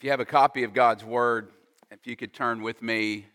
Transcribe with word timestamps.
If 0.00 0.04
you 0.04 0.12
have 0.12 0.20
a 0.20 0.24
copy 0.24 0.62
of 0.62 0.72
God's 0.72 1.04
Word, 1.04 1.50
if 1.90 2.06
you 2.06 2.16
could 2.16 2.32
turn 2.32 2.62
with 2.62 2.80
me 2.80 3.26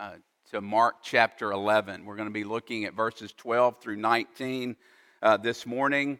uh, 0.00 0.14
to 0.50 0.60
Mark 0.60 0.96
chapter 1.00 1.52
11. 1.52 2.04
We're 2.04 2.16
going 2.16 2.26
to 2.26 2.34
be 2.34 2.42
looking 2.42 2.86
at 2.86 2.94
verses 2.94 3.32
12 3.36 3.80
through 3.80 3.98
19 3.98 4.74
uh, 5.22 5.36
this 5.36 5.64
morning. 5.64 6.18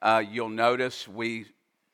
Uh, 0.00 0.22
you'll 0.24 0.50
notice 0.50 1.08
we 1.08 1.46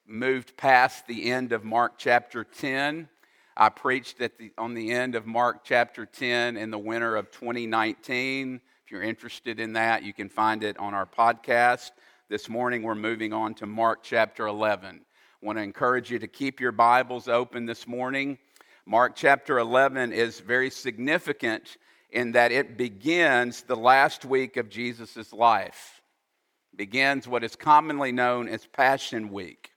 moved 0.06 0.54
past 0.58 1.06
the 1.06 1.30
end 1.30 1.52
of 1.52 1.64
Mark 1.64 1.94
chapter 1.96 2.44
10. 2.44 3.08
I 3.56 3.70
preached 3.70 4.20
at 4.20 4.36
the, 4.36 4.52
on 4.58 4.74
the 4.74 4.92
end 4.92 5.14
of 5.14 5.24
Mark 5.24 5.64
chapter 5.64 6.04
10 6.04 6.58
in 6.58 6.70
the 6.70 6.78
winter 6.78 7.16
of 7.16 7.30
2019. 7.30 8.60
If 8.84 8.90
you're 8.90 9.02
interested 9.02 9.60
in 9.60 9.72
that, 9.72 10.02
you 10.02 10.12
can 10.12 10.28
find 10.28 10.62
it 10.62 10.76
on 10.76 10.92
our 10.92 11.06
podcast. 11.06 11.92
This 12.28 12.50
morning, 12.50 12.82
we're 12.82 12.94
moving 12.94 13.32
on 13.32 13.54
to 13.54 13.66
Mark 13.66 14.02
chapter 14.02 14.46
11. 14.46 15.05
I 15.42 15.44
want 15.44 15.58
to 15.58 15.62
encourage 15.62 16.10
you 16.10 16.18
to 16.18 16.28
keep 16.28 16.60
your 16.60 16.72
Bibles 16.72 17.28
open 17.28 17.66
this 17.66 17.86
morning. 17.86 18.38
Mark 18.86 19.14
chapter 19.14 19.58
11 19.58 20.14
is 20.14 20.40
very 20.40 20.70
significant 20.70 21.76
in 22.08 22.32
that 22.32 22.52
it 22.52 22.78
begins 22.78 23.60
the 23.60 23.76
last 23.76 24.24
week 24.24 24.56
of 24.56 24.70
Jesus' 24.70 25.34
life. 25.34 26.00
Begins 26.74 27.28
what 27.28 27.44
is 27.44 27.54
commonly 27.54 28.12
known 28.12 28.48
as 28.48 28.64
Passion 28.64 29.30
Week. 29.30 29.72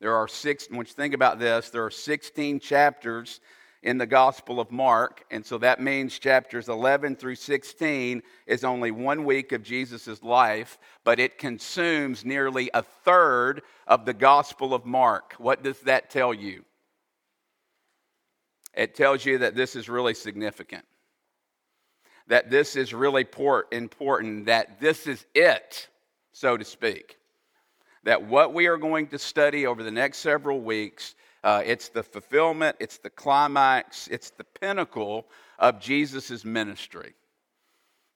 There 0.00 0.14
are 0.14 0.28
six, 0.28 0.68
once 0.70 0.90
you 0.90 0.94
think 0.94 1.12
about 1.12 1.40
this, 1.40 1.70
there 1.70 1.84
are 1.84 1.90
16 1.90 2.60
chapters 2.60 3.40
in 3.84 3.98
the 3.98 4.06
Gospel 4.06 4.58
of 4.60 4.72
Mark. 4.72 5.24
And 5.30 5.44
so 5.44 5.58
that 5.58 5.80
means 5.80 6.18
chapters 6.18 6.70
11 6.70 7.16
through 7.16 7.34
16 7.36 8.22
is 8.46 8.64
only 8.64 8.90
one 8.90 9.24
week 9.24 9.52
of 9.52 9.62
Jesus' 9.62 10.22
life, 10.22 10.78
but 11.04 11.20
it 11.20 11.38
consumes 11.38 12.24
nearly 12.24 12.70
a 12.72 12.82
third 12.82 13.62
of 13.86 14.06
the 14.06 14.14
Gospel 14.14 14.72
of 14.72 14.86
Mark. 14.86 15.34
What 15.36 15.62
does 15.62 15.78
that 15.80 16.08
tell 16.10 16.32
you? 16.32 16.64
It 18.72 18.94
tells 18.94 19.24
you 19.24 19.38
that 19.38 19.54
this 19.54 19.76
is 19.76 19.88
really 19.88 20.14
significant, 20.14 20.86
that 22.26 22.50
this 22.50 22.76
is 22.76 22.94
really 22.94 23.26
important, 23.70 24.46
that 24.46 24.80
this 24.80 25.06
is 25.06 25.26
it, 25.34 25.88
so 26.32 26.56
to 26.56 26.64
speak. 26.64 27.18
That 28.04 28.24
what 28.24 28.52
we 28.52 28.66
are 28.66 28.76
going 28.78 29.08
to 29.08 29.18
study 29.18 29.66
over 29.66 29.82
the 29.82 29.90
next 29.90 30.18
several 30.18 30.60
weeks 30.60 31.14
uh, 31.44 31.62
it's 31.64 31.90
the 31.90 32.02
fulfillment, 32.02 32.74
it's 32.80 32.96
the 32.96 33.10
climax, 33.10 34.08
it's 34.10 34.30
the 34.30 34.44
pinnacle 34.44 35.26
of 35.58 35.78
Jesus' 35.78 36.42
ministry. 36.42 37.14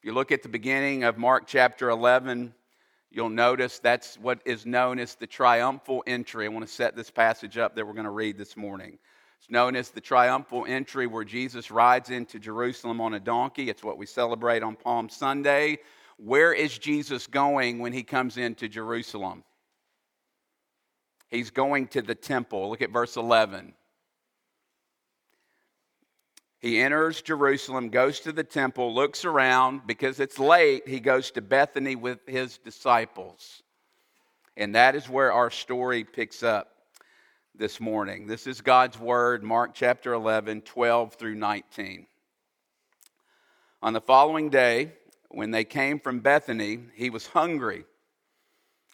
If 0.00 0.04
you 0.04 0.12
look 0.12 0.32
at 0.32 0.42
the 0.42 0.48
beginning 0.48 1.04
of 1.04 1.18
Mark 1.18 1.46
chapter 1.46 1.90
11, 1.90 2.54
you'll 3.10 3.28
notice 3.28 3.80
that's 3.80 4.16
what 4.16 4.40
is 4.46 4.64
known 4.64 4.98
as 4.98 5.14
the 5.14 5.26
triumphal 5.26 6.02
entry. 6.06 6.46
I 6.46 6.48
want 6.48 6.66
to 6.66 6.72
set 6.72 6.96
this 6.96 7.10
passage 7.10 7.58
up 7.58 7.76
that 7.76 7.86
we're 7.86 7.92
going 7.92 8.04
to 8.04 8.10
read 8.10 8.38
this 8.38 8.56
morning. 8.56 8.98
It's 9.38 9.50
known 9.50 9.76
as 9.76 9.90
the 9.90 10.00
triumphal 10.00 10.64
entry 10.66 11.06
where 11.06 11.24
Jesus 11.24 11.70
rides 11.70 12.08
into 12.08 12.38
Jerusalem 12.38 12.98
on 12.98 13.12
a 13.12 13.20
donkey. 13.20 13.68
It's 13.68 13.84
what 13.84 13.98
we 13.98 14.06
celebrate 14.06 14.62
on 14.62 14.74
Palm 14.74 15.10
Sunday. 15.10 15.80
Where 16.16 16.54
is 16.54 16.78
Jesus 16.78 17.26
going 17.26 17.78
when 17.78 17.92
he 17.92 18.02
comes 18.02 18.38
into 18.38 18.68
Jerusalem? 18.68 19.44
He's 21.28 21.50
going 21.50 21.88
to 21.88 22.02
the 22.02 22.14
temple. 22.14 22.70
Look 22.70 22.82
at 22.82 22.90
verse 22.90 23.16
11. 23.16 23.74
He 26.60 26.80
enters 26.80 27.22
Jerusalem, 27.22 27.90
goes 27.90 28.20
to 28.20 28.32
the 28.32 28.42
temple, 28.42 28.94
looks 28.94 29.24
around. 29.24 29.82
Because 29.86 30.20
it's 30.20 30.38
late, 30.38 30.88
he 30.88 31.00
goes 31.00 31.30
to 31.32 31.42
Bethany 31.42 31.96
with 31.96 32.18
his 32.26 32.58
disciples. 32.58 33.62
And 34.56 34.74
that 34.74 34.96
is 34.96 35.08
where 35.08 35.32
our 35.32 35.50
story 35.50 36.02
picks 36.02 36.42
up 36.42 36.70
this 37.54 37.78
morning. 37.78 38.26
This 38.26 38.46
is 38.46 38.60
God's 38.60 38.98
word, 38.98 39.44
Mark 39.44 39.72
chapter 39.74 40.14
11, 40.14 40.62
12 40.62 41.14
through 41.14 41.34
19. 41.36 42.06
On 43.82 43.92
the 43.92 44.00
following 44.00 44.48
day, 44.48 44.92
when 45.30 45.50
they 45.50 45.64
came 45.64 46.00
from 46.00 46.20
Bethany, 46.20 46.80
he 46.94 47.10
was 47.10 47.28
hungry 47.28 47.84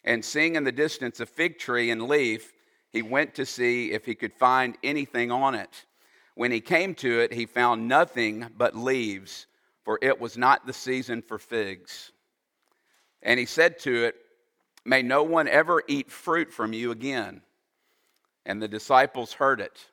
and 0.05 0.23
seeing 0.23 0.55
in 0.55 0.63
the 0.63 0.71
distance 0.71 1.19
a 1.19 1.25
fig 1.25 1.57
tree 1.57 1.89
and 1.89 2.03
leaf, 2.03 2.53
he 2.91 3.01
went 3.01 3.35
to 3.35 3.45
see 3.45 3.91
if 3.91 4.05
he 4.05 4.15
could 4.15 4.33
find 4.33 4.77
anything 4.83 5.31
on 5.31 5.55
it. 5.55 5.85
When 6.35 6.51
he 6.51 6.61
came 6.61 6.93
to 6.95 7.19
it, 7.21 7.33
he 7.33 7.45
found 7.45 7.87
nothing 7.87 8.47
but 8.55 8.75
leaves, 8.75 9.47
for 9.83 9.97
it 10.01 10.21
was 10.21 10.37
not 10.37 10.65
the 10.65 10.73
season 10.73 11.21
for 11.21 11.39
figs. 11.39 12.11
And 13.23 13.39
he 13.39 13.45
said 13.45 13.79
to 13.79 14.05
it, 14.05 14.15
May 14.85 15.01
no 15.01 15.23
one 15.23 15.47
ever 15.47 15.81
eat 15.87 16.11
fruit 16.11 16.53
from 16.53 16.71
you 16.71 16.91
again. 16.91 17.41
And 18.45 18.61
the 18.61 18.67
disciples 18.67 19.33
heard 19.33 19.59
it. 19.59 19.87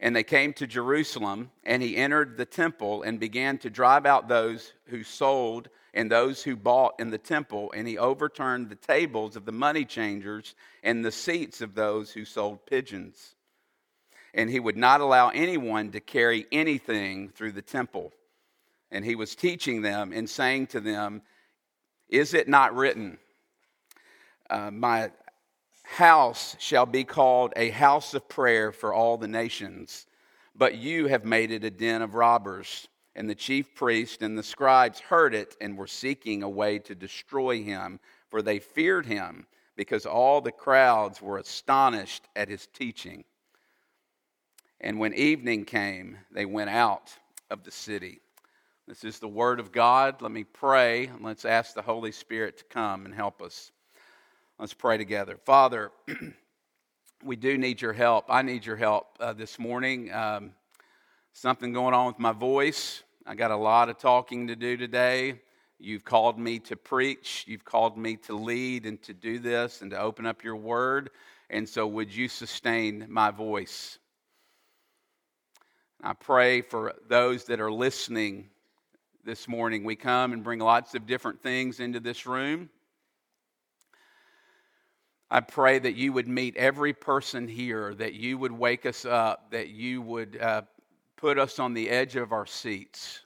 And 0.00 0.16
they 0.16 0.24
came 0.24 0.52
to 0.54 0.66
Jerusalem, 0.66 1.52
and 1.62 1.80
he 1.80 1.96
entered 1.96 2.36
the 2.36 2.44
temple 2.44 3.02
and 3.02 3.20
began 3.20 3.58
to 3.58 3.70
drive 3.70 4.06
out 4.06 4.28
those 4.28 4.72
who 4.86 5.04
sold 5.04 5.68
and 5.94 6.10
those 6.10 6.42
who 6.42 6.56
bought 6.56 6.98
in 6.98 7.10
the 7.10 7.18
temple, 7.18 7.72
and 7.74 7.86
he 7.86 7.96
overturned 7.96 8.68
the 8.68 8.74
tables 8.74 9.36
of 9.36 9.44
the 9.44 9.52
money 9.52 9.84
changers 9.84 10.56
and 10.82 11.04
the 11.04 11.12
seats 11.12 11.60
of 11.60 11.76
those 11.76 12.10
who 12.10 12.24
sold 12.24 12.66
pigeons. 12.66 13.36
And 14.34 14.50
he 14.50 14.58
would 14.58 14.76
not 14.76 15.00
allow 15.00 15.28
anyone 15.28 15.92
to 15.92 16.00
carry 16.00 16.46
anything 16.50 17.28
through 17.28 17.52
the 17.52 17.62
temple. 17.62 18.12
And 18.90 19.04
he 19.04 19.14
was 19.14 19.36
teaching 19.36 19.82
them 19.82 20.12
and 20.12 20.28
saying 20.28 20.66
to 20.68 20.80
them, 20.80 21.22
Is 22.08 22.34
it 22.34 22.48
not 22.48 22.74
written, 22.74 23.18
uh, 24.50 24.72
My 24.72 25.12
house 25.84 26.56
shall 26.58 26.86
be 26.86 27.04
called 27.04 27.52
a 27.54 27.70
house 27.70 28.14
of 28.14 28.28
prayer 28.28 28.72
for 28.72 28.92
all 28.92 29.16
the 29.16 29.28
nations, 29.28 30.06
but 30.56 30.76
you 30.76 31.06
have 31.06 31.24
made 31.24 31.52
it 31.52 31.62
a 31.62 31.70
den 31.70 32.02
of 32.02 32.16
robbers? 32.16 32.88
And 33.16 33.30
the 33.30 33.34
chief 33.34 33.74
priest 33.74 34.22
and 34.22 34.36
the 34.36 34.42
scribes 34.42 34.98
heard 35.00 35.34
it 35.34 35.56
and 35.60 35.78
were 35.78 35.86
seeking 35.86 36.42
a 36.42 36.48
way 36.48 36.78
to 36.80 36.94
destroy 36.94 37.62
him, 37.62 38.00
for 38.28 38.42
they 38.42 38.58
feared 38.58 39.06
him, 39.06 39.46
because 39.76 40.04
all 40.04 40.40
the 40.40 40.52
crowds 40.52 41.22
were 41.22 41.38
astonished 41.38 42.24
at 42.34 42.48
his 42.48 42.66
teaching. 42.66 43.24
And 44.80 44.98
when 44.98 45.14
evening 45.14 45.64
came, 45.64 46.18
they 46.32 46.44
went 46.44 46.70
out 46.70 47.14
of 47.50 47.62
the 47.62 47.70
city. 47.70 48.20
This 48.86 49.04
is 49.04 49.18
the 49.18 49.28
word 49.28 49.60
of 49.60 49.72
God. 49.72 50.20
Let 50.20 50.30
me 50.30 50.44
pray, 50.44 51.06
and 51.06 51.22
let's 51.22 51.46
ask 51.46 51.72
the 51.72 51.80
Holy 51.80 52.12
Spirit 52.12 52.58
to 52.58 52.64
come 52.64 53.06
and 53.06 53.14
help 53.14 53.40
us. 53.40 53.72
Let's 54.58 54.74
pray 54.74 54.98
together. 54.98 55.38
Father, 55.44 55.90
we 57.24 57.36
do 57.36 57.56
need 57.56 57.80
your 57.80 57.94
help. 57.94 58.26
I 58.28 58.42
need 58.42 58.66
your 58.66 58.76
help 58.76 59.16
uh, 59.20 59.32
this 59.32 59.58
morning. 59.58 60.12
Um, 60.12 60.50
something 61.32 61.72
going 61.72 61.94
on 61.94 62.06
with 62.06 62.18
my 62.18 62.32
voice. 62.32 63.03
I 63.26 63.34
got 63.34 63.50
a 63.50 63.56
lot 63.56 63.88
of 63.88 63.96
talking 63.96 64.48
to 64.48 64.56
do 64.56 64.76
today. 64.76 65.40
You've 65.78 66.04
called 66.04 66.38
me 66.38 66.58
to 66.60 66.76
preach, 66.76 67.44
you've 67.46 67.64
called 67.64 67.96
me 67.96 68.16
to 68.18 68.34
lead 68.34 68.84
and 68.84 69.02
to 69.02 69.14
do 69.14 69.38
this 69.38 69.80
and 69.80 69.90
to 69.92 69.98
open 69.98 70.26
up 70.26 70.44
your 70.44 70.56
word. 70.56 71.08
And 71.48 71.66
so, 71.66 71.86
would 71.86 72.14
you 72.14 72.28
sustain 72.28 73.06
my 73.08 73.30
voice? 73.30 73.98
I 76.02 76.12
pray 76.12 76.60
for 76.60 76.92
those 77.08 77.44
that 77.44 77.60
are 77.60 77.72
listening 77.72 78.50
this 79.24 79.48
morning. 79.48 79.84
We 79.84 79.96
come 79.96 80.34
and 80.34 80.44
bring 80.44 80.58
lots 80.58 80.94
of 80.94 81.06
different 81.06 81.42
things 81.42 81.80
into 81.80 82.00
this 82.00 82.26
room. 82.26 82.68
I 85.30 85.40
pray 85.40 85.78
that 85.78 85.96
you 85.96 86.12
would 86.12 86.28
meet 86.28 86.56
every 86.58 86.92
person 86.92 87.48
here, 87.48 87.94
that 87.94 88.12
you 88.12 88.36
would 88.36 88.52
wake 88.52 88.84
us 88.84 89.06
up, 89.06 89.50
that 89.50 89.68
you 89.68 90.02
would 90.02 90.38
uh, 90.40 90.62
put 91.16 91.38
us 91.38 91.58
on 91.58 91.74
the 91.74 91.90
edge 91.90 92.16
of 92.16 92.32
our 92.32 92.46
seats 92.46 93.20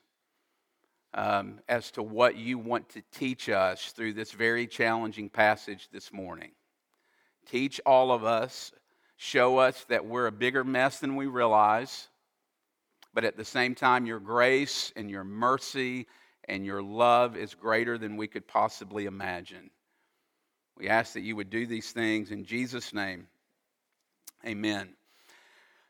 um, 1.15 1.61
as 1.69 1.91
to 1.93 2.03
what 2.03 2.37
you 2.37 2.59
want 2.59 2.89
to 2.91 3.03
teach 3.13 3.49
us 3.49 3.93
through 3.93 4.13
this 4.13 4.33
very 4.33 4.67
challenging 4.67 5.29
passage 5.29 5.89
this 5.93 6.13
morning. 6.13 6.51
Teach 7.51 7.81
all 7.87 8.13
of 8.13 8.25
us, 8.25 8.73
show 9.17 9.59
us 9.59 9.85
that 9.89 10.05
we're 10.05 10.27
a 10.27 10.33
bigger 10.33 10.65
mess 10.65 11.01
than 11.01 11.17
we 11.17 11.27
realize, 11.27 12.09
but 13.15 13.25
at 13.25 13.37
the 13.37 13.45
same 13.45 13.75
time, 13.75 14.07
your 14.07 14.21
grace 14.21 14.93
and 14.97 15.11
your 15.11 15.25
mercy 15.25 16.07
and 16.49 16.65
your 16.65 16.83
love 16.83 17.37
is 17.37 17.55
greater 17.55 17.99
than 17.99 18.17
we 18.17 18.27
could 18.27 18.47
possibly 18.47 19.07
imagine. 19.07 19.71
We 20.77 20.89
ask 20.89 21.15
that 21.15 21.23
you 21.23 21.35
would 21.37 21.51
do 21.51 21.67
these 21.67 21.91
things 21.91 22.31
in 22.31 22.45
Jesus' 22.45 22.95
name. 22.95 23.27
Amen. 24.47 24.98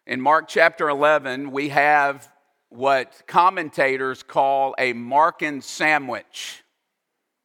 In 0.08 0.22
Mark 0.22 0.48
chapter 0.48 0.88
11, 0.88 1.50
we 1.50 1.68
have 1.68 2.32
what 2.70 3.24
commentators 3.26 4.22
call 4.22 4.74
a 4.78 4.94
Markan 4.94 5.62
sandwich. 5.62 6.64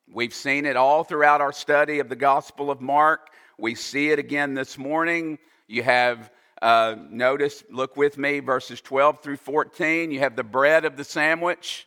We've 0.10 0.34
seen 0.34 0.66
it 0.66 0.78
all 0.78 1.04
throughout 1.04 1.42
our 1.42 1.52
study 1.52 2.00
of 2.00 2.08
the 2.08 2.16
Gospel 2.16 2.72
of 2.72 2.80
Mark. 2.80 3.32
We 3.58 3.76
see 3.76 4.12
it 4.12 4.18
again 4.18 4.54
this 4.54 4.78
morning. 4.78 5.40
You 5.68 5.84
have, 5.84 6.32
uh, 6.62 6.96
notice, 7.10 7.66
look 7.70 7.98
with 7.98 8.18
me, 8.18 8.40
verses 8.40 8.80
12 8.80 9.22
through 9.22 9.38
14. 9.38 10.10
You 10.12 10.20
have 10.20 10.38
the 10.38 10.46
bread 10.46 10.86
of 10.86 10.96
the 10.96 11.04
sandwich, 11.04 11.86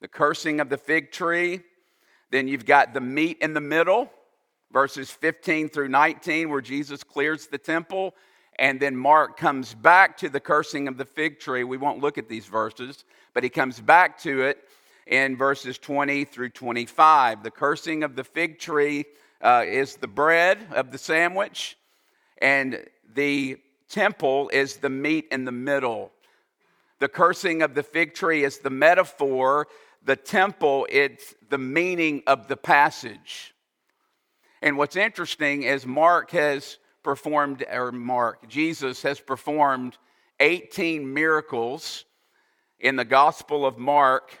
the 0.00 0.08
cursing 0.08 0.58
of 0.58 0.70
the 0.70 0.76
fig 0.76 1.12
tree. 1.12 1.60
Then 2.32 2.48
you've 2.48 2.66
got 2.66 2.94
the 2.94 3.00
meat 3.00 3.38
in 3.40 3.54
the 3.54 3.60
middle, 3.60 4.10
verses 4.72 5.12
15 5.12 5.68
through 5.68 5.88
19, 5.88 6.50
where 6.50 6.62
Jesus 6.62 7.04
clears 7.04 7.46
the 7.46 7.58
temple. 7.58 8.16
And 8.58 8.80
then 8.80 8.96
Mark 8.96 9.36
comes 9.36 9.74
back 9.74 10.16
to 10.18 10.28
the 10.28 10.40
cursing 10.40 10.88
of 10.88 10.96
the 10.96 11.04
fig 11.04 11.38
tree. 11.38 11.62
We 11.62 11.76
won't 11.76 12.00
look 12.00 12.18
at 12.18 12.28
these 12.28 12.46
verses, 12.46 13.04
but 13.32 13.44
he 13.44 13.50
comes 13.50 13.80
back 13.80 14.18
to 14.20 14.42
it 14.42 14.58
in 15.06 15.36
verses 15.36 15.78
20 15.78 16.24
through 16.24 16.50
25. 16.50 17.42
The 17.42 17.50
cursing 17.50 18.02
of 18.02 18.16
the 18.16 18.24
fig 18.24 18.58
tree 18.58 19.04
uh, 19.40 19.64
is 19.66 19.96
the 19.96 20.08
bread 20.08 20.58
of 20.72 20.90
the 20.90 20.98
sandwich, 20.98 21.78
and 22.38 22.84
the 23.14 23.58
temple 23.88 24.50
is 24.52 24.76
the 24.76 24.90
meat 24.90 25.28
in 25.30 25.44
the 25.44 25.52
middle. 25.52 26.10
The 26.98 27.08
cursing 27.08 27.62
of 27.62 27.74
the 27.74 27.84
fig 27.84 28.14
tree 28.14 28.42
is 28.42 28.58
the 28.58 28.70
metaphor, 28.70 29.68
the 30.04 30.16
temple, 30.16 30.86
it's 30.90 31.34
the 31.48 31.58
meaning 31.58 32.22
of 32.26 32.48
the 32.48 32.56
passage. 32.56 33.54
And 34.60 34.76
what's 34.76 34.96
interesting 34.96 35.62
is 35.62 35.86
Mark 35.86 36.32
has 36.32 36.78
performed, 37.08 37.64
or 37.72 37.90
Mark, 37.90 38.46
Jesus 38.50 39.00
has 39.00 39.18
performed 39.18 39.96
18 40.40 41.14
miracles 41.14 42.04
in 42.78 42.96
the 42.96 43.04
Gospel 43.06 43.64
of 43.64 43.78
Mark, 43.78 44.38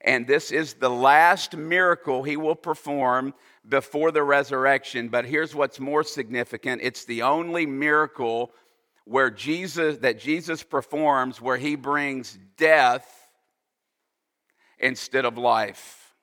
and 0.00 0.24
this 0.24 0.52
is 0.52 0.74
the 0.74 0.88
last 0.88 1.56
miracle 1.56 2.22
he 2.22 2.36
will 2.36 2.54
perform 2.54 3.34
before 3.68 4.12
the 4.12 4.22
resurrection. 4.22 5.08
But 5.08 5.24
here's 5.24 5.56
what's 5.56 5.80
more 5.80 6.04
significant 6.04 6.82
it's 6.84 7.04
the 7.04 7.22
only 7.22 7.66
miracle 7.66 8.52
where 9.06 9.28
Jesus 9.28 9.98
that 9.98 10.20
Jesus 10.20 10.62
performs 10.62 11.40
where 11.40 11.56
he 11.56 11.74
brings 11.74 12.38
death 12.56 13.28
instead 14.78 15.24
of 15.24 15.36
life. 15.36 16.14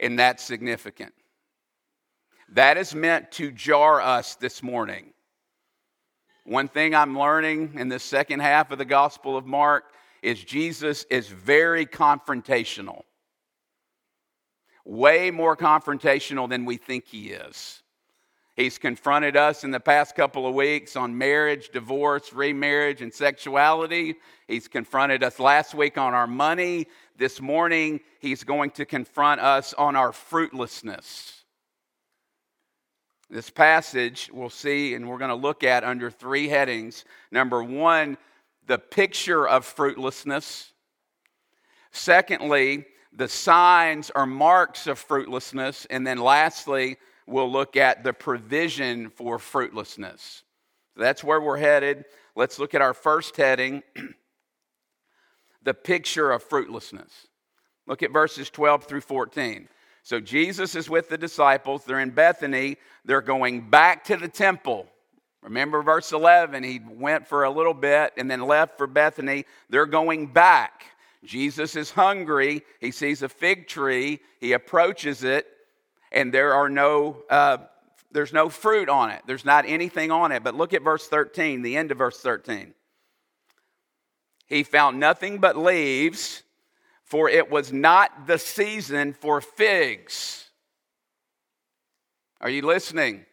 And 0.00 0.18
that's 0.18 0.42
significant. 0.42 1.12
That 2.52 2.78
is 2.78 2.94
meant 2.94 3.30
to 3.32 3.50
jar 3.50 4.00
us 4.00 4.34
this 4.36 4.62
morning. 4.62 5.12
One 6.44 6.68
thing 6.68 6.94
I'm 6.94 7.18
learning 7.18 7.74
in 7.74 7.90
the 7.90 7.98
second 7.98 8.40
half 8.40 8.70
of 8.70 8.78
the 8.78 8.86
Gospel 8.86 9.36
of 9.36 9.44
Mark 9.44 9.92
is 10.22 10.42
Jesus 10.42 11.04
is 11.10 11.28
very 11.28 11.84
confrontational. 11.84 13.02
Way 14.86 15.30
more 15.30 15.56
confrontational 15.56 16.48
than 16.48 16.64
we 16.64 16.78
think 16.78 17.04
he 17.06 17.32
is. 17.32 17.82
He's 18.56 18.78
confronted 18.78 19.36
us 19.36 19.62
in 19.62 19.70
the 19.70 19.78
past 19.78 20.16
couple 20.16 20.46
of 20.46 20.54
weeks 20.54 20.96
on 20.96 21.16
marriage, 21.16 21.68
divorce, 21.68 22.32
remarriage, 22.32 23.02
and 23.02 23.12
sexuality. 23.12 24.16
He's 24.48 24.66
confronted 24.66 25.22
us 25.22 25.38
last 25.38 25.74
week 25.74 25.98
on 25.98 26.14
our 26.14 26.26
money. 26.26 26.86
This 27.16 27.40
morning, 27.40 28.00
he's 28.20 28.42
going 28.42 28.70
to 28.72 28.86
confront 28.86 29.40
us 29.42 29.74
on 29.74 29.94
our 29.94 30.12
fruitlessness. 30.12 31.37
This 33.30 33.50
passage 33.50 34.30
we'll 34.32 34.48
see, 34.48 34.94
and 34.94 35.08
we're 35.08 35.18
going 35.18 35.28
to 35.28 35.34
look 35.34 35.62
at 35.62 35.84
under 35.84 36.10
three 36.10 36.48
headings. 36.48 37.04
Number 37.30 37.62
one, 37.62 38.16
the 38.66 38.78
picture 38.78 39.46
of 39.46 39.66
fruitlessness. 39.66 40.72
Secondly, 41.90 42.86
the 43.12 43.28
signs 43.28 44.10
or 44.14 44.26
marks 44.26 44.86
of 44.86 44.98
fruitlessness. 44.98 45.86
And 45.90 46.06
then 46.06 46.18
lastly, 46.18 46.96
we'll 47.26 47.50
look 47.50 47.76
at 47.76 48.04
the 48.04 48.12
provision 48.12 49.10
for 49.10 49.38
fruitlessness. 49.38 50.42
That's 50.96 51.22
where 51.22 51.40
we're 51.40 51.58
headed. 51.58 52.04
Let's 52.34 52.58
look 52.58 52.74
at 52.74 52.82
our 52.82 52.94
first 52.94 53.36
heading 53.36 53.82
the 55.62 55.74
picture 55.74 56.30
of 56.30 56.42
fruitlessness. 56.42 57.26
Look 57.86 58.02
at 58.02 58.12
verses 58.12 58.50
12 58.50 58.84
through 58.84 59.00
14. 59.00 59.68
So 60.08 60.20
Jesus 60.20 60.74
is 60.74 60.88
with 60.88 61.10
the 61.10 61.18
disciples. 61.18 61.84
They're 61.84 62.00
in 62.00 62.08
Bethany. 62.08 62.78
They're 63.04 63.20
going 63.20 63.68
back 63.68 64.04
to 64.04 64.16
the 64.16 64.26
temple. 64.26 64.86
Remember 65.42 65.82
verse 65.82 66.12
11, 66.12 66.62
he 66.62 66.80
went 66.88 67.28
for 67.28 67.44
a 67.44 67.50
little 67.50 67.74
bit 67.74 68.14
and 68.16 68.30
then 68.30 68.40
left 68.40 68.78
for 68.78 68.86
Bethany. 68.86 69.44
They're 69.68 69.84
going 69.84 70.28
back. 70.28 70.84
Jesus 71.24 71.76
is 71.76 71.90
hungry. 71.90 72.62
He 72.80 72.90
sees 72.90 73.20
a 73.20 73.28
fig 73.28 73.68
tree. 73.68 74.20
He 74.40 74.54
approaches 74.54 75.24
it, 75.24 75.46
and 76.10 76.32
there 76.32 76.54
are 76.54 76.70
no 76.70 77.18
uh, 77.28 77.58
there's 78.10 78.32
no 78.32 78.48
fruit 78.48 78.88
on 78.88 79.10
it. 79.10 79.20
There's 79.26 79.44
not 79.44 79.66
anything 79.66 80.10
on 80.10 80.32
it. 80.32 80.42
But 80.42 80.54
look 80.54 80.72
at 80.72 80.80
verse 80.80 81.06
13, 81.06 81.60
the 81.60 81.76
end 81.76 81.92
of 81.92 81.98
verse 81.98 82.18
13. 82.20 82.72
He 84.46 84.62
found 84.62 84.98
nothing 84.98 85.36
but 85.36 85.58
leaves 85.58 86.44
for 87.08 87.28
it 87.28 87.50
was 87.50 87.72
not 87.72 88.26
the 88.26 88.38
season 88.38 89.14
for 89.14 89.40
figs. 89.40 90.44
Are 92.40 92.50
you 92.50 92.62
listening? 92.62 93.24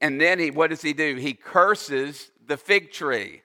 And 0.00 0.20
then 0.20 0.38
he, 0.38 0.50
what 0.50 0.70
does 0.70 0.82
he 0.82 0.92
do? 0.92 1.14
He 1.14 1.34
curses 1.34 2.30
the 2.44 2.56
fig 2.56 2.90
tree, 2.90 3.42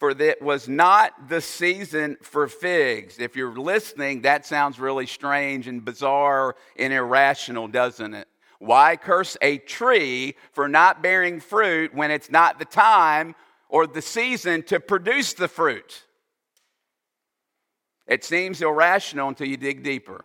for 0.00 0.10
it 0.10 0.42
was 0.42 0.68
not 0.68 1.28
the 1.28 1.40
season 1.40 2.16
for 2.22 2.48
figs. 2.48 3.18
If 3.18 3.36
you're 3.36 3.56
listening, 3.56 4.22
that 4.22 4.44
sounds 4.44 4.80
really 4.80 5.06
strange 5.06 5.68
and 5.68 5.84
bizarre 5.84 6.56
and 6.76 6.92
irrational, 6.92 7.68
doesn't 7.68 8.14
it? 8.14 8.26
Why 8.58 8.96
curse 8.96 9.36
a 9.40 9.58
tree 9.58 10.34
for 10.52 10.68
not 10.68 11.02
bearing 11.02 11.38
fruit 11.38 11.94
when 11.94 12.10
it's 12.10 12.30
not 12.30 12.58
the 12.58 12.64
time 12.64 13.34
or 13.68 13.86
the 13.86 14.02
season 14.02 14.62
to 14.64 14.80
produce 14.80 15.34
the 15.34 15.48
fruit? 15.48 16.04
It 18.06 18.24
seems 18.24 18.60
irrational 18.60 19.28
until 19.28 19.48
you 19.48 19.56
dig 19.56 19.82
deeper, 19.82 20.24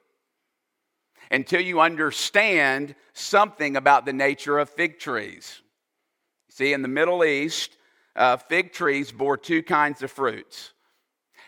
until 1.31 1.61
you 1.61 1.79
understand 1.79 2.95
something 3.13 3.75
about 3.75 4.05
the 4.05 4.13
nature 4.13 4.59
of 4.59 4.69
fig 4.69 4.99
trees. 4.99 5.61
See, 6.49 6.73
in 6.73 6.81
the 6.81 6.87
Middle 6.87 7.23
East, 7.23 7.77
uh, 8.15 8.37
fig 8.37 8.73
trees 8.73 9.11
bore 9.11 9.37
two 9.37 9.63
kinds 9.63 10.03
of 10.03 10.11
fruits. 10.11 10.73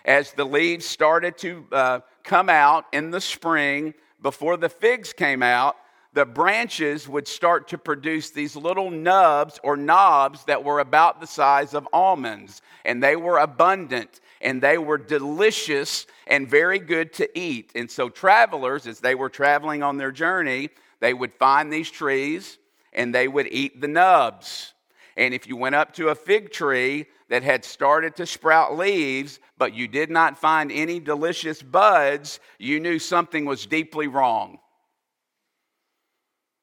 As 0.05 0.31
the 0.33 0.45
leaves 0.45 0.85
started 0.85 1.37
to 1.39 1.65
uh, 1.71 1.99
come 2.23 2.49
out 2.49 2.85
in 2.93 3.11
the 3.11 3.21
spring, 3.21 3.93
before 4.21 4.55
the 4.57 4.69
figs 4.69 5.13
came 5.13 5.43
out, 5.43 5.75
the 6.13 6.25
branches 6.25 7.07
would 7.07 7.27
start 7.27 7.67
to 7.69 7.77
produce 7.77 8.31
these 8.31 8.55
little 8.55 8.89
nubs 8.89 9.59
or 9.63 9.77
knobs 9.77 10.43
that 10.45 10.63
were 10.63 10.79
about 10.79 11.21
the 11.21 11.27
size 11.27 11.73
of 11.73 11.87
almonds, 11.93 12.61
and 12.83 13.01
they 13.01 13.15
were 13.15 13.39
abundant 13.39 14.19
and 14.41 14.61
they 14.61 14.77
were 14.77 14.97
delicious 14.97 16.05
and 16.27 16.49
very 16.49 16.79
good 16.79 17.13
to 17.13 17.39
eat. 17.39 17.71
And 17.75 17.89
so, 17.89 18.09
travelers, 18.09 18.87
as 18.87 18.99
they 18.99 19.15
were 19.15 19.29
traveling 19.29 19.83
on 19.83 19.97
their 19.97 20.11
journey, 20.11 20.69
they 20.99 21.13
would 21.13 21.33
find 21.33 21.71
these 21.71 21.89
trees 21.89 22.57
and 22.93 23.13
they 23.13 23.27
would 23.27 23.47
eat 23.51 23.79
the 23.79 23.87
nubs. 23.87 24.73
And 25.17 25.33
if 25.33 25.47
you 25.47 25.57
went 25.57 25.75
up 25.75 25.93
to 25.95 26.09
a 26.09 26.15
fig 26.15 26.51
tree 26.51 27.05
that 27.29 27.43
had 27.43 27.63
started 27.65 28.15
to 28.15 28.25
sprout 28.25 28.77
leaves, 28.77 29.39
but 29.57 29.73
you 29.73 29.87
did 29.87 30.09
not 30.09 30.37
find 30.37 30.71
any 30.71 30.99
delicious 30.99 31.61
buds, 31.61 32.39
you 32.59 32.79
knew 32.79 32.99
something 32.99 33.45
was 33.45 33.65
deeply 33.65 34.07
wrong. 34.07 34.59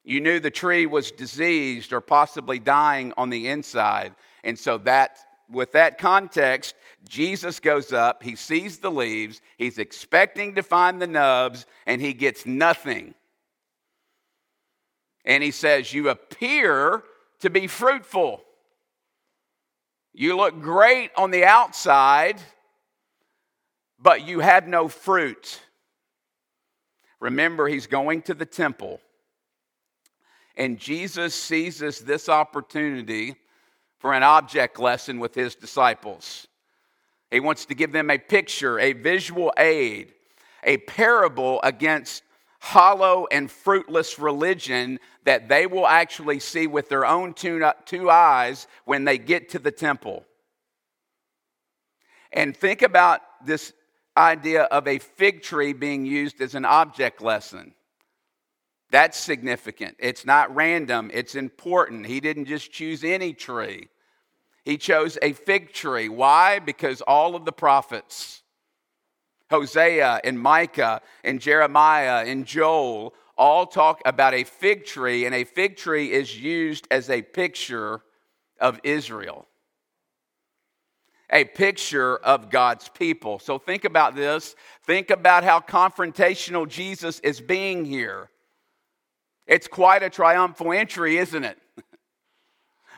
You 0.04 0.20
knew 0.20 0.40
the 0.40 0.50
tree 0.50 0.86
was 0.86 1.10
diseased 1.10 1.92
or 1.92 2.00
possibly 2.00 2.58
dying 2.58 3.12
on 3.18 3.28
the 3.28 3.48
inside. 3.48 4.14
And 4.42 4.58
so 4.58 4.78
that 4.78 5.18
with 5.50 5.72
that 5.72 5.98
context, 5.98 6.74
Jesus 7.08 7.60
goes 7.60 7.92
up, 7.92 8.22
he 8.22 8.36
sees 8.36 8.78
the 8.78 8.90
leaves, 8.90 9.40
he's 9.56 9.78
expecting 9.78 10.54
to 10.56 10.62
find 10.62 11.00
the 11.00 11.06
nubs, 11.06 11.66
and 11.86 12.00
he 12.00 12.12
gets 12.12 12.44
nothing. 12.44 13.14
And 15.24 15.42
he 15.42 15.50
says, 15.50 15.92
You 15.92 16.08
appear 16.08 17.02
to 17.40 17.50
be 17.50 17.66
fruitful. 17.66 18.42
You 20.12 20.36
look 20.36 20.60
great 20.60 21.10
on 21.16 21.30
the 21.30 21.44
outside, 21.44 22.40
but 24.00 24.26
you 24.26 24.40
have 24.40 24.66
no 24.66 24.88
fruit. 24.88 25.60
Remember, 27.20 27.68
he's 27.68 27.86
going 27.86 28.22
to 28.22 28.34
the 28.34 28.46
temple. 28.46 29.00
And 30.56 30.78
Jesus 30.78 31.34
seizes 31.34 32.00
this 32.00 32.28
opportunity 32.28 33.36
for 33.98 34.12
an 34.12 34.22
object 34.22 34.78
lesson 34.78 35.18
with 35.18 35.34
his 35.34 35.54
disciples. 35.54 36.46
He 37.30 37.40
wants 37.40 37.66
to 37.66 37.74
give 37.74 37.92
them 37.92 38.10
a 38.10 38.18
picture, 38.18 38.78
a 38.78 38.92
visual 38.92 39.52
aid, 39.58 40.14
a 40.64 40.78
parable 40.78 41.60
against 41.62 42.22
hollow 42.60 43.26
and 43.30 43.50
fruitless 43.50 44.18
religion 44.18 44.98
that 45.24 45.48
they 45.48 45.66
will 45.66 45.86
actually 45.86 46.40
see 46.40 46.66
with 46.66 46.88
their 46.88 47.06
own 47.06 47.34
two, 47.34 48.10
eyes 48.10 48.66
when 48.84 49.04
they 49.04 49.18
get 49.18 49.50
to 49.50 49.58
the 49.58 49.70
temple. 49.70 50.24
And 52.32 52.56
think 52.56 52.82
about 52.82 53.20
this 53.44 53.72
idea 54.16 54.64
of 54.64 54.88
a 54.88 54.98
fig 54.98 55.42
tree 55.42 55.72
being 55.72 56.04
used 56.04 56.40
as 56.40 56.54
an 56.54 56.64
object 56.64 57.22
lesson. 57.22 57.74
That's 58.90 59.18
significant. 59.18 59.96
It's 59.98 60.24
not 60.24 60.54
random, 60.54 61.10
it's 61.12 61.34
important. 61.34 62.06
He 62.06 62.20
didn't 62.20 62.46
just 62.46 62.72
choose 62.72 63.04
any 63.04 63.32
tree, 63.34 63.88
he 64.64 64.76
chose 64.76 65.18
a 65.22 65.32
fig 65.32 65.72
tree. 65.72 66.08
Why? 66.08 66.58
Because 66.58 67.00
all 67.02 67.36
of 67.36 67.44
the 67.44 67.52
prophets, 67.52 68.42
Hosea 69.50 70.20
and 70.24 70.38
Micah 70.38 71.00
and 71.24 71.40
Jeremiah 71.40 72.24
and 72.26 72.46
Joel, 72.46 73.14
all 73.36 73.66
talk 73.66 74.02
about 74.04 74.34
a 74.34 74.44
fig 74.44 74.84
tree, 74.84 75.24
and 75.24 75.34
a 75.34 75.44
fig 75.44 75.76
tree 75.76 76.10
is 76.10 76.38
used 76.38 76.88
as 76.90 77.08
a 77.08 77.22
picture 77.22 78.00
of 78.60 78.80
Israel, 78.82 79.46
a 81.30 81.44
picture 81.44 82.16
of 82.16 82.50
God's 82.50 82.88
people. 82.88 83.38
So 83.38 83.58
think 83.58 83.84
about 83.84 84.16
this. 84.16 84.56
Think 84.84 85.10
about 85.10 85.44
how 85.44 85.60
confrontational 85.60 86.68
Jesus 86.68 87.20
is 87.20 87.40
being 87.40 87.84
here. 87.84 88.28
It's 89.48 89.66
quite 89.66 90.02
a 90.02 90.10
triumphal 90.10 90.72
entry, 90.72 91.16
isn't 91.16 91.42
it? 91.42 91.58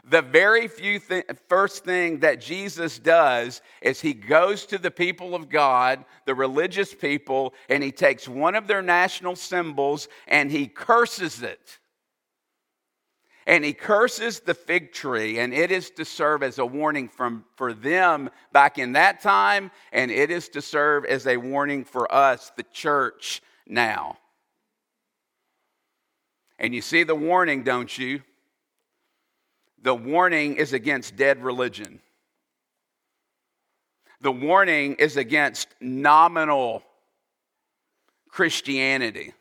the 0.05 0.21
very 0.21 0.67
few 0.67 0.99
th- 0.99 1.25
first 1.49 1.85
thing 1.85 2.19
that 2.21 2.41
Jesus 2.41 2.99
does 2.99 3.63
is 3.81 4.01
he 4.01 4.13
goes 4.13 4.67
to 4.67 4.79
the 4.79 4.91
people 4.91 5.37
of 5.37 5.49
God, 5.49 6.05
the 6.27 6.35
religious 6.35 6.93
people, 6.93 7.55
and 7.69 7.85
he 7.85 7.93
takes 7.93 8.29
one 8.29 8.57
of 8.57 8.67
their 8.67 8.83
national 8.83 9.37
symbols 9.37 10.09
and 10.27 10.51
he 10.51 10.67
curses 10.67 11.43
it. 11.43 11.79
And 13.47 13.65
he 13.65 13.73
curses 13.73 14.41
the 14.41 14.55
fig 14.55 14.93
tree, 14.93 15.39
and 15.39 15.53
it 15.55 15.73
is 15.73 15.91
to 15.93 16.05
serve 16.05 16.43
as 16.43 16.59
a 16.59 16.67
warning 16.67 17.09
from, 17.09 17.45
for 17.57 17.73
them 17.73 18.31
back 18.53 18.79
in 18.79 18.93
that 18.93 19.23
time, 19.23 19.71
and 19.93 20.11
it 20.11 20.31
is 20.31 20.49
to 20.51 20.63
serve 20.63 21.05
as 21.05 21.27
a 21.27 21.37
warning 21.37 21.85
for 21.85 22.13
us, 22.13 22.53
the 22.57 22.65
church, 22.73 23.43
now. 23.67 24.19
And 26.61 26.75
you 26.75 26.83
see 26.83 27.03
the 27.05 27.15
warning, 27.15 27.63
don't 27.63 27.97
you? 27.97 28.21
The 29.83 29.95
warning 29.95 30.57
is 30.57 30.75
against 30.75 31.17
dead 31.17 31.43
religion. 31.43 32.01
The 34.21 34.31
warning 34.31 34.97
is 34.97 35.17
against 35.17 35.69
nominal 35.81 36.83
Christianity. 38.29 39.33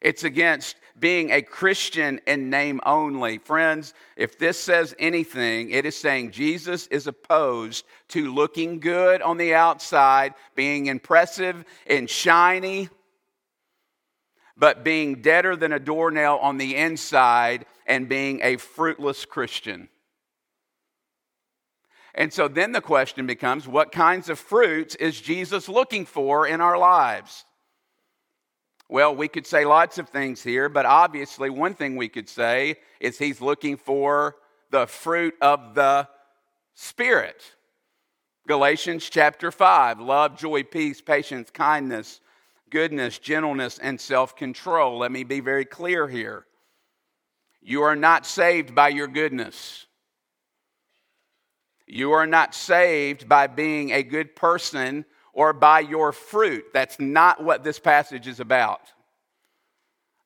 It's 0.00 0.24
against 0.24 0.76
being 0.98 1.30
a 1.30 1.42
Christian 1.42 2.20
in 2.26 2.48
name 2.48 2.80
only. 2.86 3.36
Friends, 3.38 3.92
if 4.16 4.38
this 4.38 4.58
says 4.58 4.94
anything, 4.98 5.70
it 5.70 5.84
is 5.84 5.96
saying 5.96 6.30
Jesus 6.30 6.86
is 6.86 7.06
opposed 7.06 7.84
to 8.08 8.32
looking 8.32 8.80
good 8.80 9.20
on 9.20 9.36
the 9.36 9.54
outside, 9.54 10.34
being 10.54 10.86
impressive 10.86 11.64
and 11.86 12.08
shiny, 12.08 12.88
but 14.56 14.84
being 14.84 15.22
deader 15.22 15.56
than 15.56 15.72
a 15.72 15.78
doornail 15.78 16.38
on 16.40 16.58
the 16.58 16.76
inside 16.76 17.66
and 17.86 18.08
being 18.08 18.40
a 18.42 18.56
fruitless 18.56 19.24
Christian. 19.24 19.88
And 22.14 22.32
so 22.32 22.46
then 22.46 22.72
the 22.72 22.80
question 22.80 23.26
becomes 23.26 23.66
what 23.66 23.90
kinds 23.90 24.28
of 24.28 24.38
fruits 24.38 24.94
is 24.94 25.20
Jesus 25.20 25.68
looking 25.68 26.06
for 26.06 26.46
in 26.46 26.60
our 26.60 26.78
lives? 26.78 27.44
Well, 28.88 29.16
we 29.16 29.28
could 29.28 29.46
say 29.46 29.64
lots 29.64 29.98
of 29.98 30.08
things 30.08 30.42
here, 30.42 30.68
but 30.68 30.86
obviously, 30.86 31.50
one 31.50 31.74
thing 31.74 31.96
we 31.96 32.08
could 32.08 32.28
say 32.28 32.76
is 33.00 33.18
he's 33.18 33.40
looking 33.40 33.76
for 33.76 34.36
the 34.70 34.86
fruit 34.86 35.34
of 35.40 35.74
the 35.74 36.08
Spirit. 36.74 37.42
Galatians 38.46 39.08
chapter 39.08 39.50
5 39.50 40.00
love, 40.00 40.36
joy, 40.36 40.62
peace, 40.62 41.00
patience, 41.00 41.50
kindness, 41.50 42.20
goodness, 42.70 43.18
gentleness, 43.18 43.78
and 43.78 44.00
self 44.00 44.36
control. 44.36 44.98
Let 44.98 45.12
me 45.12 45.24
be 45.24 45.40
very 45.40 45.64
clear 45.64 46.08
here. 46.08 46.46
You 47.60 47.82
are 47.82 47.96
not 47.96 48.26
saved 48.26 48.74
by 48.74 48.88
your 48.88 49.08
goodness. 49.08 49.86
You 51.86 52.12
are 52.12 52.26
not 52.26 52.54
saved 52.54 53.28
by 53.28 53.46
being 53.46 53.90
a 53.90 54.02
good 54.02 54.36
person 54.36 55.04
or 55.32 55.52
by 55.52 55.80
your 55.80 56.12
fruit. 56.12 56.64
That's 56.72 56.98
not 56.98 57.42
what 57.42 57.64
this 57.64 57.78
passage 57.78 58.26
is 58.26 58.40
about. 58.40 58.80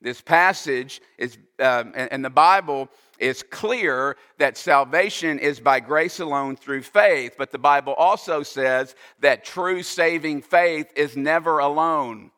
This 0.01 0.21
passage 0.21 1.01
is, 1.19 1.39
um, 1.59 1.93
and 1.95 2.25
the 2.25 2.31
Bible 2.31 2.89
is 3.19 3.43
clear 3.43 4.17
that 4.39 4.57
salvation 4.57 5.39
is 5.41 5.59
by 5.59 5.81
grace 5.81 6.21
alone 6.21 6.55
through 6.55 6.83
faith, 6.83 7.35
but 7.37 7.51
the 7.51 7.59
Bible 7.59 7.95
also 7.95 8.45
says 8.45 8.95
that 9.21 9.45
true 9.45 9.83
saving 9.83 10.43
faith 10.43 10.93
is 10.95 11.17
never 11.17 11.59
alone 11.59 12.31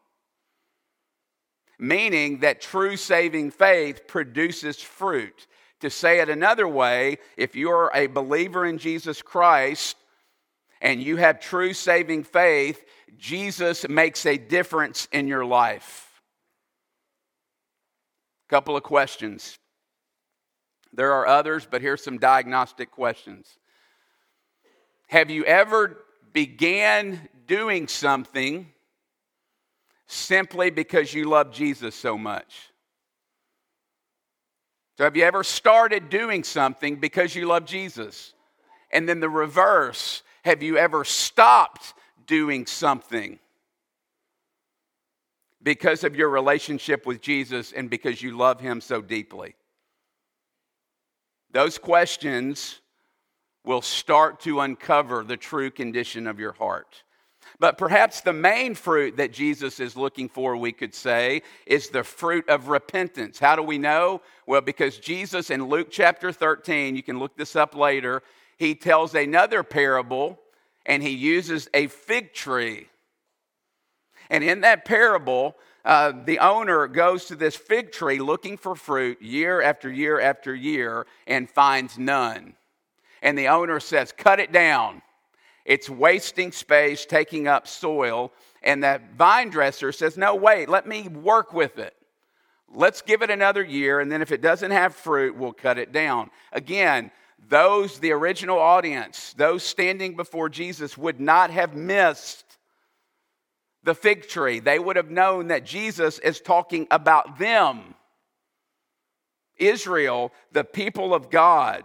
meaning 1.80 2.40
that 2.40 2.60
true 2.60 2.96
saving 2.96 3.50
faith 3.50 4.06
produces 4.06 4.80
fruit. 4.80 5.46
To 5.80 5.88
say 5.88 6.20
it 6.20 6.28
another 6.28 6.68
way, 6.68 7.16
if 7.38 7.56
you're 7.56 7.90
a 7.94 8.06
believer 8.06 8.66
in 8.66 8.76
Jesus 8.76 9.22
Christ 9.22 9.96
and 10.82 11.02
you 11.02 11.16
have 11.16 11.40
true 11.40 11.72
saving 11.72 12.24
faith, 12.24 12.84
Jesus 13.16 13.88
makes 13.88 14.26
a 14.26 14.36
difference 14.36 15.08
in 15.10 15.26
your 15.26 15.44
life. 15.44 16.09
Couple 18.50 18.76
of 18.76 18.82
questions. 18.82 19.60
There 20.92 21.12
are 21.12 21.24
others, 21.24 21.68
but 21.70 21.82
here's 21.82 22.02
some 22.02 22.18
diagnostic 22.18 22.90
questions. 22.90 23.46
Have 25.06 25.30
you 25.30 25.44
ever 25.44 25.98
began 26.32 27.28
doing 27.46 27.86
something 27.86 28.66
simply 30.08 30.70
because 30.70 31.14
you 31.14 31.26
love 31.26 31.52
Jesus 31.52 31.94
so 31.94 32.18
much? 32.18 32.72
So, 34.98 35.04
have 35.04 35.16
you 35.16 35.22
ever 35.22 35.44
started 35.44 36.08
doing 36.08 36.42
something 36.42 36.96
because 36.96 37.36
you 37.36 37.46
love 37.46 37.66
Jesus? 37.66 38.34
And 38.90 39.08
then 39.08 39.20
the 39.20 39.30
reverse 39.30 40.24
have 40.44 40.60
you 40.60 40.76
ever 40.76 41.04
stopped 41.04 41.94
doing 42.26 42.66
something 42.66 43.38
because 45.62 46.04
of 46.04 46.16
your 46.16 46.28
relationship 46.28 47.06
with 47.06 47.20
Jesus 47.20 47.72
and 47.72 47.90
because 47.90 48.22
you 48.22 48.36
love 48.36 48.60
Him 48.60 48.80
so 48.80 49.00
deeply? 49.00 49.54
Those 51.52 51.78
questions 51.78 52.80
will 53.64 53.82
start 53.82 54.40
to 54.40 54.60
uncover 54.60 55.24
the 55.24 55.36
true 55.36 55.70
condition 55.70 56.26
of 56.26 56.38
your 56.40 56.52
heart. 56.52 57.02
But 57.58 57.76
perhaps 57.76 58.20
the 58.20 58.32
main 58.32 58.74
fruit 58.74 59.16
that 59.16 59.32
Jesus 59.32 59.80
is 59.80 59.96
looking 59.96 60.28
for, 60.28 60.56
we 60.56 60.72
could 60.72 60.94
say, 60.94 61.42
is 61.66 61.88
the 61.88 62.04
fruit 62.04 62.48
of 62.48 62.68
repentance. 62.68 63.38
How 63.38 63.56
do 63.56 63.62
we 63.62 63.76
know? 63.76 64.22
Well, 64.46 64.60
because 64.60 64.98
Jesus 64.98 65.50
in 65.50 65.68
Luke 65.68 65.88
chapter 65.90 66.32
13, 66.32 66.96
you 66.96 67.02
can 67.02 67.18
look 67.18 67.36
this 67.36 67.56
up 67.56 67.74
later, 67.74 68.22
he 68.56 68.74
tells 68.74 69.14
another 69.14 69.62
parable 69.62 70.38
and 70.86 71.02
he 71.02 71.10
uses 71.10 71.68
a 71.74 71.88
fig 71.88 72.32
tree. 72.32 72.88
And 74.30 74.42
in 74.42 74.62
that 74.62 74.84
parable, 74.84 75.56
uh, 75.84 76.12
the 76.24 76.38
owner 76.38 76.86
goes 76.86 77.26
to 77.26 77.36
this 77.36 77.56
fig 77.56 77.92
tree 77.92 78.20
looking 78.20 78.56
for 78.56 78.74
fruit 78.74 79.20
year 79.20 79.60
after 79.60 79.90
year 79.90 80.20
after 80.20 80.54
year 80.54 81.06
and 81.26 81.50
finds 81.50 81.98
none. 81.98 82.54
And 83.22 83.36
the 83.36 83.48
owner 83.48 83.80
says, 83.80 84.12
Cut 84.16 84.40
it 84.40 84.52
down. 84.52 85.02
It's 85.64 85.90
wasting 85.90 86.52
space, 86.52 87.04
taking 87.04 87.48
up 87.48 87.68
soil. 87.68 88.32
And 88.62 88.82
the 88.82 89.00
vine 89.16 89.50
dresser 89.50 89.92
says, 89.92 90.16
No, 90.16 90.34
wait, 90.34 90.68
let 90.68 90.86
me 90.86 91.08
work 91.08 91.52
with 91.52 91.78
it. 91.78 91.94
Let's 92.72 93.02
give 93.02 93.22
it 93.22 93.30
another 93.30 93.64
year, 93.64 93.98
and 93.98 94.12
then 94.12 94.22
if 94.22 94.30
it 94.30 94.40
doesn't 94.40 94.70
have 94.70 94.94
fruit, 94.94 95.34
we'll 95.34 95.52
cut 95.52 95.76
it 95.76 95.90
down. 95.90 96.30
Again, 96.52 97.10
those, 97.48 97.98
the 97.98 98.12
original 98.12 98.60
audience, 98.60 99.34
those 99.36 99.64
standing 99.64 100.14
before 100.14 100.48
Jesus, 100.48 100.96
would 100.96 101.18
not 101.18 101.50
have 101.50 101.74
missed 101.74 102.44
the 103.82 103.94
fig 103.94 104.28
tree. 104.28 104.60
They 104.60 104.78
would 104.78 104.96
have 104.96 105.10
known 105.10 105.48
that 105.48 105.64
Jesus 105.64 106.18
is 106.18 106.40
talking 106.40 106.86
about 106.90 107.38
them. 107.38 107.94
Israel, 109.56 110.32
the 110.52 110.64
people 110.64 111.14
of 111.14 111.30
God. 111.30 111.84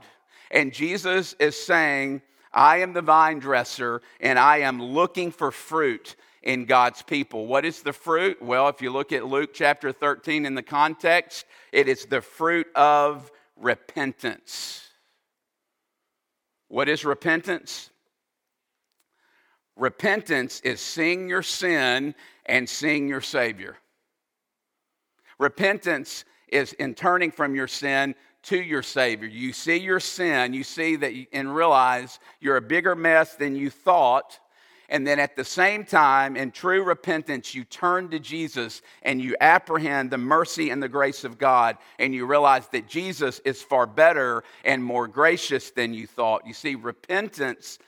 And 0.51 0.73
Jesus 0.73 1.35
is 1.39 1.55
saying, 1.55 2.21
I 2.53 2.77
am 2.77 2.93
the 2.93 3.01
vine 3.01 3.39
dresser, 3.39 4.01
and 4.21 4.39
I 4.39 4.59
am 4.59 4.81
looking 4.81 5.31
for 5.31 5.51
fruit 5.51 6.15
in 6.41 6.65
God's 6.65 7.01
people. 7.01 7.47
What 7.47 7.65
is 7.65 7.81
the 7.81 7.91
fruit? 7.91 8.41
Well, 8.41 8.69
if 8.69 8.81
you 8.81 8.91
look 8.91 9.11
at 9.11 9.25
Luke 9.25 9.51
chapter 9.53 9.91
13 9.91 10.45
in 10.45 10.55
the 10.55 10.63
context, 10.63 11.45
it 11.73 11.89
is 11.89 12.05
the 12.05 12.21
fruit 12.21 12.67
of 12.75 13.31
repentance. 13.57 14.87
What 16.67 16.87
is 16.87 17.03
repentance? 17.03 17.89
Repentance 19.77 20.61
is 20.61 20.79
seeing 20.79 21.27
your 21.27 21.43
sin 21.43 22.15
and 22.45 22.67
seeing 22.67 23.07
your 23.07 23.21
Savior. 23.21 23.77
Repentance 25.37 26.23
is 26.47 26.73
in 26.73 26.93
turning 26.95 27.31
from 27.31 27.55
your 27.55 27.67
sin 27.67 28.15
to 28.43 28.57
your 28.61 28.83
Savior. 28.83 29.27
You 29.27 29.51
see 29.51 29.77
your 29.77 29.99
sin, 29.99 30.53
you 30.53 30.63
see 30.63 30.95
that 30.97 31.13
and 31.33 31.53
realize 31.53 32.19
you're 32.39 32.57
a 32.57 32.61
bigger 32.61 32.95
mess 32.95 33.35
than 33.35 33.55
you 33.55 33.69
thought. 33.69 34.39
And 34.87 35.05
then 35.05 35.19
at 35.19 35.35
the 35.35 35.43
same 35.43 35.83
time, 35.83 36.37
in 36.37 36.51
true 36.51 36.83
repentance, 36.83 37.55
you 37.55 37.63
turn 37.63 38.09
to 38.09 38.19
Jesus 38.19 38.83
and 39.01 39.19
you 39.19 39.35
apprehend 39.41 40.11
the 40.11 40.19
mercy 40.19 40.69
and 40.69 40.81
the 40.81 40.87
grace 40.87 41.23
of 41.23 41.39
God. 41.39 41.77
And 41.97 42.13
you 42.13 42.27
realize 42.27 42.67
that 42.67 42.87
Jesus 42.87 43.41
is 43.45 43.63
far 43.63 43.87
better 43.87 44.43
and 44.63 44.83
more 44.83 45.07
gracious 45.07 45.71
than 45.71 45.95
you 45.95 46.05
thought. 46.05 46.45
You 46.45 46.53
see, 46.53 46.75
repentance 46.75 47.79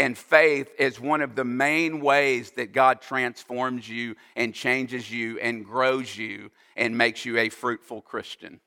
And 0.00 0.16
faith 0.16 0.72
is 0.78 0.98
one 0.98 1.20
of 1.20 1.34
the 1.36 1.44
main 1.44 2.00
ways 2.00 2.52
that 2.52 2.72
God 2.72 3.02
transforms 3.02 3.86
you 3.86 4.16
and 4.34 4.54
changes 4.54 5.10
you 5.10 5.38
and 5.40 5.62
grows 5.62 6.16
you 6.16 6.50
and 6.74 6.96
makes 6.96 7.26
you 7.26 7.36
a 7.36 7.50
fruitful 7.50 8.00
Christian. 8.00 8.60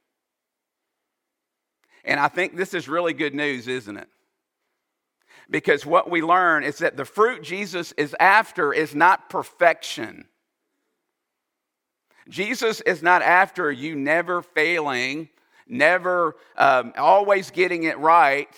And 2.05 2.19
I 2.19 2.27
think 2.27 2.55
this 2.55 2.75
is 2.75 2.87
really 2.87 3.13
good 3.13 3.33
news, 3.33 3.67
isn't 3.67 3.97
it? 3.97 4.09
Because 5.49 5.87
what 5.87 6.07
we 6.07 6.21
learn 6.21 6.63
is 6.63 6.77
that 6.77 6.97
the 6.97 7.05
fruit 7.05 7.41
Jesus 7.41 7.93
is 7.93 8.15
after 8.19 8.71
is 8.71 8.93
not 8.93 9.31
perfection. 9.31 10.25
Jesus 12.29 12.79
is 12.81 13.01
not 13.01 13.23
after 13.23 13.71
you 13.71 13.95
never 13.95 14.43
failing, 14.43 15.29
never 15.67 16.35
um, 16.57 16.93
always 16.95 17.49
getting 17.49 17.85
it 17.85 17.97
right. 17.97 18.49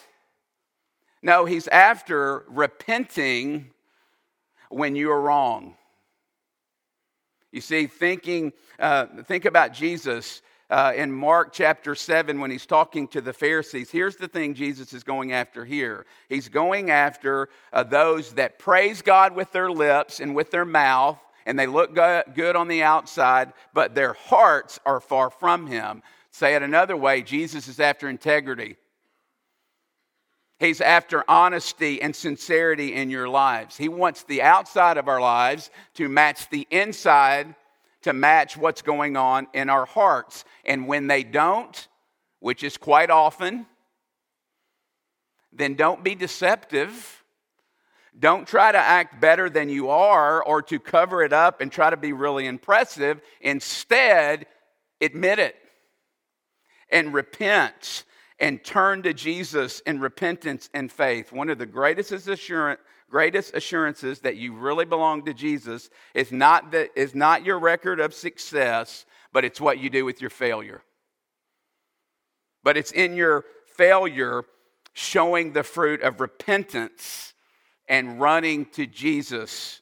No, 1.25 1.46
he's 1.46 1.67
after 1.70 2.46
repenting 2.50 3.72
when 4.70 4.96
you 4.96 5.10
are 5.10 5.20
wrong. 5.20 5.74
You 7.51 7.62
see, 7.62 7.88
thinking, 7.88 8.53
uh, 8.77 9.08
think 9.24 9.46
about 9.46 9.74
Jesus 9.74 10.44
uh, 10.70 10.94
in 10.96 11.12
Mark 11.12 11.51
chapter 11.51 11.96
7 11.96 12.39
when 12.39 12.51
he's 12.51 12.67
talking 12.67 13.08
to 13.08 13.22
the 13.22 13.34
Pharisees. 13.34 13.89
Here's 13.89 14.17
the 14.17 14.27
thing 14.27 14.53
Jesus 14.53 14.94
is 14.94 15.03
going 15.03 15.32
after 15.32 15.65
here 15.65 16.05
He's 16.29 16.48
going 16.48 16.91
after 16.91 17.50
uh, 17.74 17.82
those 17.82 18.34
that 18.34 18.60
praise 18.60 19.01
God 19.01 19.36
with 19.36 19.51
their 19.51 19.72
lips 19.72 20.20
and 20.20 20.36
with 20.36 20.51
their 20.51 20.63
mouth, 20.63 21.17
and 21.48 21.58
they 21.58 21.65
look 21.65 21.96
good 21.96 22.55
on 22.55 22.67
the 22.67 22.84
outside, 22.84 23.51
but 23.74 23.96
their 23.96 24.13
hearts 24.13 24.79
are 24.86 25.00
far 25.00 25.32
from 25.32 25.65
Him. 25.65 26.03
Say 26.29 26.53
it 26.53 26.62
another 26.62 26.96
way 26.96 27.24
Jesus 27.24 27.67
is 27.67 27.79
after 27.79 28.08
integrity. 28.08 28.77
He's 30.60 30.82
after 30.82 31.24
honesty 31.28 32.02
and 32.02 32.16
sincerity 32.16 32.94
in 32.94 33.10
your 33.10 33.28
lives. 33.28 33.76
He 33.76 33.90
wants 33.90 34.24
the 34.24 34.42
outside 34.42 34.98
of 34.98 35.08
our 35.08 35.20
lives 35.20 35.70
to 35.96 36.08
match 36.08 36.50
the 36.50 36.66
inside 36.72 37.56
to 38.06 38.14
match 38.14 38.56
what's 38.56 38.84
going 38.84 39.18
on 39.18 39.48
in 39.52 39.68
our 39.68 39.88
hearts. 39.88 40.46
And 40.64 40.88
when 40.88 41.08
they 41.08 41.24
don't, 41.24 41.88
which 42.40 42.64
is 42.64 42.78
quite 42.78 43.10
often, 43.10 43.66
then 45.52 45.74
don't 45.74 46.04
be 46.04 46.14
deceptive. 46.14 47.24
Don't 48.18 48.48
try 48.48 48.72
to 48.72 48.78
act 48.78 49.20
better 49.20 49.50
than 49.50 49.70
you 49.70 49.90
are 49.90 50.44
or 50.44 50.62
to 50.62 50.80
cover 50.80 51.24
it 51.24 51.34
up 51.34 51.62
and 51.62 51.72
try 51.72 51.90
to 51.90 51.98
be 51.98 52.14
really 52.14 52.46
impressive. 52.46 53.22
Instead, 53.42 54.46
admit 55.02 55.40
it 55.40 55.56
and 56.92 57.12
repent 57.12 58.04
and 58.39 58.63
turn 58.63 59.01
to 59.04 59.13
Jesus 59.13 59.80
in 59.82 60.00
repentance 60.00 60.70
and 60.74 60.92
faith. 60.92 61.32
One 61.32 61.50
of 61.50 61.58
the 61.58 61.65
greatest 61.65 62.12
assurance 62.12 62.80
greatest 63.10 63.56
assurances 63.56 64.20
that 64.20 64.36
you 64.36 64.54
really 64.54 64.86
belong 64.86 65.24
to 65.25 65.34
Jesus 65.34 65.89
is 66.13 66.32
not, 66.32 66.72
that, 66.72 66.89
is 66.96 67.13
not 67.15 67.46
your 67.46 67.60
record 67.60 68.00
of 68.00 68.13
success, 68.13 69.06
but 69.32 69.46
it's 69.46 69.62
what 69.62 69.80
you 69.80 69.89
do 69.89 70.06
with 70.06 70.22
your 70.22 70.30
failure. 70.30 70.82
But 72.63 72.77
it's 72.77 72.92
in 72.92 73.15
your 73.15 73.46
failure 73.77 74.44
showing 74.94 75.54
the 75.54 75.63
fruit 75.63 76.01
of 76.01 76.20
repentance 76.20 77.34
and 77.88 78.20
running 78.20 78.65
to 78.72 78.88
Jesus 78.88 79.82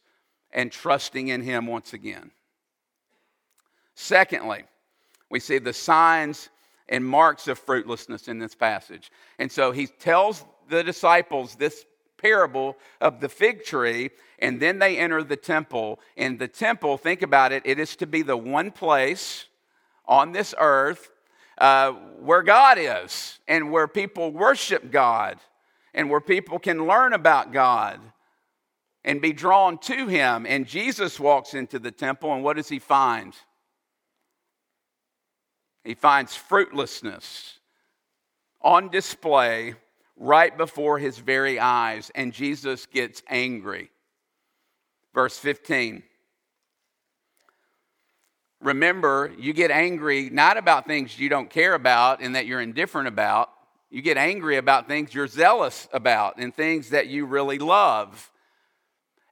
and 0.51 0.71
trusting 0.71 1.29
in 1.29 1.41
Him 1.41 1.65
once 1.67 1.93
again. 1.93 2.31
Secondly, 3.95 4.63
we 5.29 5.39
see 5.39 5.59
the 5.59 5.73
signs 5.73 6.49
and 6.89 7.05
marks 7.05 7.47
of 7.47 7.59
fruitlessness 7.59 8.27
in 8.27 8.39
this 8.39 8.55
passage. 8.55 9.11
And 9.39 9.51
so 9.51 9.71
he 9.71 9.87
tells 9.87 10.45
the 10.69 10.83
disciples 10.83 11.55
this 11.55 11.85
parable 12.17 12.77
of 13.01 13.19
the 13.19 13.29
fig 13.29 13.63
tree, 13.63 14.09
and 14.39 14.59
then 14.59 14.79
they 14.79 14.97
enter 14.97 15.23
the 15.23 15.35
temple. 15.35 15.99
And 16.15 16.39
the 16.39 16.47
temple, 16.47 16.97
think 16.97 17.21
about 17.21 17.51
it, 17.51 17.63
it 17.65 17.79
is 17.79 17.95
to 17.97 18.07
be 18.07 18.21
the 18.21 18.37
one 18.37 18.71
place 18.71 19.45
on 20.05 20.31
this 20.31 20.53
earth 20.57 21.11
uh, 21.57 21.91
where 22.19 22.41
God 22.41 22.77
is 22.79 23.39
and 23.47 23.71
where 23.71 23.87
people 23.87 24.31
worship 24.31 24.91
God 24.91 25.37
and 25.93 26.09
where 26.09 26.21
people 26.21 26.59
can 26.59 26.87
learn 26.87 27.13
about 27.13 27.51
God 27.51 27.99
and 29.05 29.21
be 29.21 29.33
drawn 29.33 29.77
to 29.79 30.07
Him. 30.07 30.45
And 30.47 30.65
Jesus 30.65 31.19
walks 31.19 31.53
into 31.53 31.77
the 31.77 31.91
temple, 31.91 32.33
and 32.33 32.43
what 32.43 32.55
does 32.55 32.69
he 32.69 32.79
find? 32.79 33.33
He 35.83 35.95
finds 35.95 36.35
fruitlessness 36.35 37.59
on 38.61 38.89
display 38.89 39.75
right 40.15 40.55
before 40.55 40.97
his 40.99 41.17
very 41.17 41.59
eyes, 41.59 42.11
and 42.15 42.31
Jesus 42.31 42.85
gets 42.85 43.21
angry. 43.27 43.89
Verse 45.13 45.37
15. 45.37 46.03
Remember, 48.61 49.31
you 49.37 49.51
get 49.51 49.71
angry 49.71 50.29
not 50.29 50.55
about 50.55 50.87
things 50.87 51.19
you 51.19 51.27
don't 51.27 51.49
care 51.49 51.73
about 51.73 52.21
and 52.21 52.35
that 52.35 52.45
you're 52.45 52.61
indifferent 52.61 53.09
about. 53.09 53.49
You 53.89 54.01
get 54.01 54.17
angry 54.17 54.55
about 54.55 54.87
things 54.87 55.13
you're 55.13 55.27
zealous 55.27 55.87
about 55.91 56.37
and 56.37 56.55
things 56.55 56.91
that 56.91 57.07
you 57.07 57.25
really 57.25 57.59
love. 57.59 58.31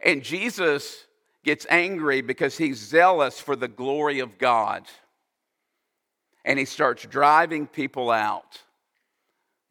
And 0.03 0.21
Jesus 0.21 1.05
gets 1.43 1.65
angry 1.69 2.21
because 2.21 2.57
he's 2.57 2.77
zealous 2.77 3.39
for 3.39 3.55
the 3.55 3.69
glory 3.69 4.19
of 4.19 4.37
God. 4.37 4.83
And 6.45 6.57
he 6.57 6.65
starts 6.65 7.05
driving 7.05 7.67
people 7.67 8.09
out 8.09 8.61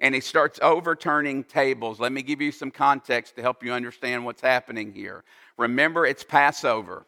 and 0.00 0.14
he 0.14 0.20
starts 0.20 0.58
overturning 0.62 1.44
tables. 1.44 2.00
Let 2.00 2.12
me 2.12 2.22
give 2.22 2.40
you 2.40 2.52
some 2.52 2.70
context 2.70 3.36
to 3.36 3.42
help 3.42 3.62
you 3.62 3.72
understand 3.72 4.24
what's 4.24 4.40
happening 4.40 4.92
here. 4.92 5.24
Remember, 5.58 6.06
it's 6.06 6.24
Passover. 6.24 7.04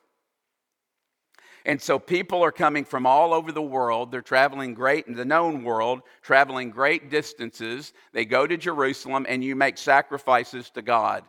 And 1.64 1.80
so 1.80 1.98
people 1.98 2.42
are 2.42 2.52
coming 2.52 2.84
from 2.84 3.06
all 3.06 3.32
over 3.32 3.50
the 3.50 3.62
world. 3.62 4.10
They're 4.10 4.20
traveling 4.20 4.74
great 4.74 5.06
in 5.06 5.14
the 5.14 5.24
known 5.24 5.64
world, 5.64 6.02
traveling 6.20 6.70
great 6.70 7.08
distances. 7.08 7.92
They 8.12 8.24
go 8.24 8.46
to 8.46 8.56
Jerusalem, 8.56 9.26
and 9.28 9.42
you 9.42 9.56
make 9.56 9.78
sacrifices 9.78 10.70
to 10.70 10.82
God. 10.82 11.24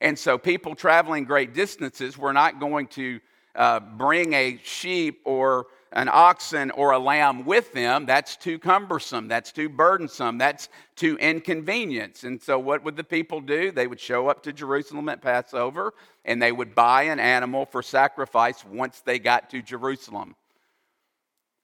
And 0.00 0.18
so 0.18 0.38
people 0.38 0.74
traveling 0.74 1.24
great 1.24 1.52
distances, 1.52 2.16
we're 2.16 2.32
not 2.32 2.60
going 2.60 2.86
to 2.88 3.20
uh, 3.54 3.80
bring 3.80 4.34
a 4.34 4.60
sheep 4.62 5.20
or 5.24 5.66
an 5.92 6.08
oxen 6.10 6.70
or 6.72 6.90
a 6.92 6.98
lamb 6.98 7.44
with 7.44 7.72
them, 7.72 8.06
that's 8.06 8.34
too 8.36 8.58
cumbersome, 8.58 9.28
that's 9.28 9.52
too 9.52 9.68
burdensome, 9.68 10.38
that's 10.38 10.68
too 10.96 11.16
inconvenient. 11.18 12.24
And 12.24 12.42
so, 12.42 12.58
what 12.58 12.82
would 12.84 12.96
the 12.96 13.04
people 13.04 13.40
do? 13.40 13.70
They 13.70 13.86
would 13.86 14.00
show 14.00 14.26
up 14.28 14.42
to 14.42 14.52
Jerusalem 14.52 15.08
at 15.08 15.22
Passover 15.22 15.94
and 16.24 16.42
they 16.42 16.52
would 16.52 16.74
buy 16.74 17.04
an 17.04 17.20
animal 17.20 17.64
for 17.64 17.82
sacrifice 17.82 18.62
once 18.64 19.00
they 19.00 19.18
got 19.18 19.48
to 19.50 19.62
Jerusalem. 19.62 20.36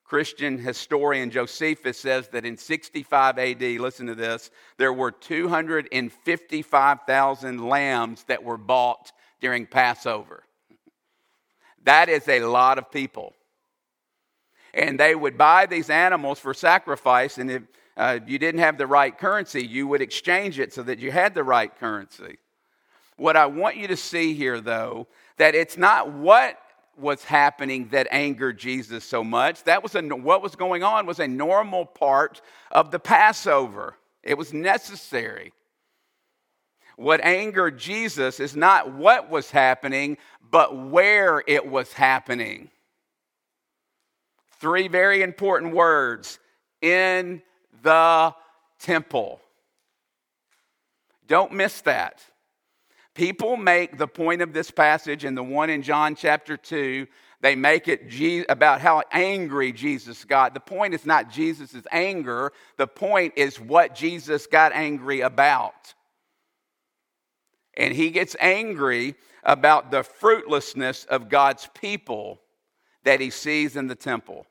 Christian 0.04 0.58
historian 0.58 1.30
Josephus 1.30 1.98
says 1.98 2.28
that 2.28 2.44
in 2.44 2.58
65 2.58 3.38
AD, 3.38 3.62
listen 3.62 4.08
to 4.08 4.14
this, 4.14 4.50
there 4.76 4.92
were 4.92 5.10
255,000 5.10 7.66
lambs 7.66 8.24
that 8.24 8.44
were 8.44 8.58
bought 8.58 9.10
during 9.40 9.64
Passover. 9.66 10.42
That 11.84 12.10
is 12.10 12.28
a 12.28 12.40
lot 12.40 12.78
of 12.78 12.90
people 12.90 13.34
and 14.74 14.98
they 14.98 15.14
would 15.14 15.36
buy 15.36 15.66
these 15.66 15.90
animals 15.90 16.38
for 16.38 16.54
sacrifice. 16.54 17.38
And 17.38 17.50
if 17.50 17.62
uh, 17.96 18.18
you 18.26 18.38
didn't 18.38 18.60
have 18.60 18.78
the 18.78 18.86
right 18.86 19.16
currency, 19.16 19.64
you 19.64 19.86
would 19.88 20.00
exchange 20.00 20.58
it 20.58 20.72
so 20.72 20.82
that 20.82 20.98
you 20.98 21.10
had 21.10 21.34
the 21.34 21.44
right 21.44 21.74
currency. 21.78 22.38
What 23.16 23.36
I 23.36 23.46
want 23.46 23.76
you 23.76 23.88
to 23.88 23.96
see 23.96 24.34
here, 24.34 24.60
though, 24.60 25.06
that 25.36 25.54
it's 25.54 25.76
not 25.76 26.10
what 26.10 26.58
was 26.96 27.24
happening 27.24 27.88
that 27.88 28.06
angered 28.10 28.58
Jesus 28.58 29.04
so 29.04 29.22
much. 29.24 29.64
That 29.64 29.82
was 29.82 29.94
a, 29.94 30.02
what 30.02 30.42
was 30.42 30.56
going 30.56 30.82
on 30.82 31.06
was 31.06 31.20
a 31.20 31.28
normal 31.28 31.84
part 31.86 32.40
of 32.70 32.90
the 32.90 32.98
Passover. 32.98 33.96
It 34.22 34.36
was 34.36 34.52
necessary. 34.52 35.52
What 36.96 37.20
angered 37.22 37.78
Jesus 37.78 38.40
is 38.40 38.54
not 38.54 38.92
what 38.92 39.30
was 39.30 39.50
happening, 39.50 40.18
but 40.50 40.76
where 40.90 41.42
it 41.46 41.66
was 41.66 41.92
happening. 41.92 42.70
Three 44.62 44.86
very 44.86 45.22
important 45.22 45.74
words 45.74 46.38
in 46.80 47.42
the 47.82 48.32
temple. 48.78 49.40
Don't 51.26 51.52
miss 51.52 51.80
that. 51.80 52.22
People 53.16 53.56
make 53.56 53.98
the 53.98 54.06
point 54.06 54.40
of 54.40 54.52
this 54.52 54.70
passage 54.70 55.24
and 55.24 55.36
the 55.36 55.42
one 55.42 55.68
in 55.68 55.82
John 55.82 56.14
chapter 56.14 56.56
2, 56.56 57.08
they 57.40 57.56
make 57.56 57.88
it 57.88 58.46
about 58.48 58.80
how 58.80 59.02
angry 59.10 59.72
Jesus 59.72 60.24
got. 60.24 60.54
The 60.54 60.60
point 60.60 60.94
is 60.94 61.04
not 61.04 61.28
Jesus' 61.28 61.74
anger, 61.90 62.52
the 62.76 62.86
point 62.86 63.32
is 63.34 63.58
what 63.58 63.96
Jesus 63.96 64.46
got 64.46 64.70
angry 64.72 65.22
about. 65.22 65.92
And 67.76 67.92
he 67.92 68.10
gets 68.10 68.36
angry 68.38 69.16
about 69.42 69.90
the 69.90 70.04
fruitlessness 70.04 71.04
of 71.06 71.28
God's 71.28 71.68
people 71.74 72.40
that 73.02 73.18
he 73.18 73.30
sees 73.30 73.74
in 73.74 73.88
the 73.88 73.96
temple. 73.96 74.46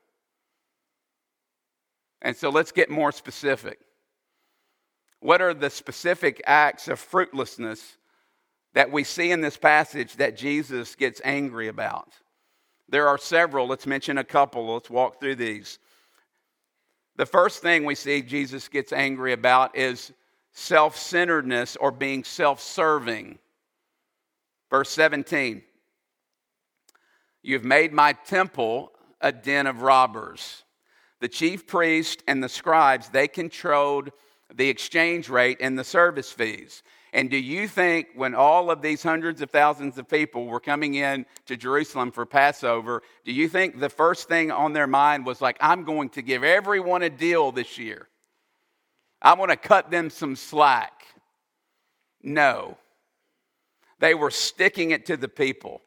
And 2.22 2.36
so 2.36 2.48
let's 2.48 2.72
get 2.72 2.88
more 2.88 3.12
specific. 3.12 3.78
What 5.20 5.42
are 5.42 5.54
the 5.54 5.70
specific 5.70 6.42
acts 6.46 6.88
of 6.88 6.98
fruitlessness 6.98 7.98
that 8.74 8.90
we 8.90 9.04
see 9.04 9.30
in 9.30 9.40
this 9.40 9.56
passage 9.56 10.16
that 10.16 10.36
Jesus 10.36 10.94
gets 10.94 11.20
angry 11.24 11.68
about. 11.68 12.08
There 12.88 13.08
are 13.08 13.18
several. 13.18 13.66
Let's 13.66 13.86
mention 13.86 14.18
a 14.18 14.24
couple. 14.24 14.72
Let's 14.72 14.90
walk 14.90 15.20
through 15.20 15.36
these. 15.36 15.78
The 17.16 17.26
first 17.26 17.62
thing 17.62 17.84
we 17.84 17.94
see 17.94 18.22
Jesus 18.22 18.68
gets 18.68 18.92
angry 18.92 19.32
about 19.32 19.76
is 19.76 20.12
self 20.52 20.96
centeredness 20.96 21.76
or 21.76 21.90
being 21.90 22.24
self 22.24 22.60
serving. 22.60 23.38
Verse 24.70 24.90
17 24.90 25.62
You've 27.42 27.64
made 27.64 27.92
my 27.92 28.12
temple 28.12 28.92
a 29.20 29.32
den 29.32 29.66
of 29.66 29.82
robbers. 29.82 30.62
The 31.22 31.28
chief 31.28 31.68
priest 31.68 32.24
and 32.26 32.42
the 32.42 32.48
scribes, 32.48 33.08
they 33.08 33.28
controlled 33.28 34.10
the 34.52 34.68
exchange 34.68 35.28
rate 35.28 35.58
and 35.60 35.78
the 35.78 35.84
service 35.84 36.32
fees. 36.32 36.82
And 37.12 37.30
do 37.30 37.36
you 37.36 37.68
think 37.68 38.08
when 38.16 38.34
all 38.34 38.72
of 38.72 38.82
these 38.82 39.04
hundreds 39.04 39.40
of 39.40 39.48
thousands 39.48 39.98
of 39.98 40.08
people 40.08 40.46
were 40.46 40.58
coming 40.58 40.94
in 40.94 41.24
to 41.46 41.56
Jerusalem 41.56 42.10
for 42.10 42.26
Passover, 42.26 43.04
do 43.24 43.30
you 43.30 43.48
think 43.48 43.78
the 43.78 43.88
first 43.88 44.26
thing 44.26 44.50
on 44.50 44.72
their 44.72 44.88
mind 44.88 45.24
was 45.24 45.40
like, 45.40 45.56
I'm 45.60 45.84
going 45.84 46.08
to 46.10 46.22
give 46.22 46.42
everyone 46.42 47.02
a 47.02 47.10
deal 47.10 47.52
this 47.52 47.78
year? 47.78 48.08
I 49.22 49.34
want 49.34 49.52
to 49.52 49.56
cut 49.56 49.92
them 49.92 50.10
some 50.10 50.34
slack. 50.34 51.04
No. 52.20 52.78
They 54.00 54.14
were 54.14 54.32
sticking 54.32 54.90
it 54.90 55.06
to 55.06 55.16
the 55.16 55.28
people. 55.28 55.82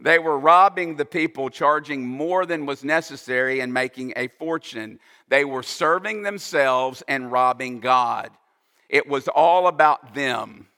They 0.00 0.18
were 0.18 0.38
robbing 0.38 0.96
the 0.96 1.04
people, 1.04 1.50
charging 1.50 2.06
more 2.06 2.46
than 2.46 2.64
was 2.64 2.82
necessary 2.82 3.60
and 3.60 3.72
making 3.72 4.14
a 4.16 4.28
fortune. 4.28 4.98
They 5.28 5.44
were 5.44 5.62
serving 5.62 6.22
themselves 6.22 7.02
and 7.06 7.30
robbing 7.30 7.80
God. 7.80 8.30
It 8.88 9.06
was 9.06 9.28
all 9.28 9.66
about 9.66 10.14
them. 10.14 10.68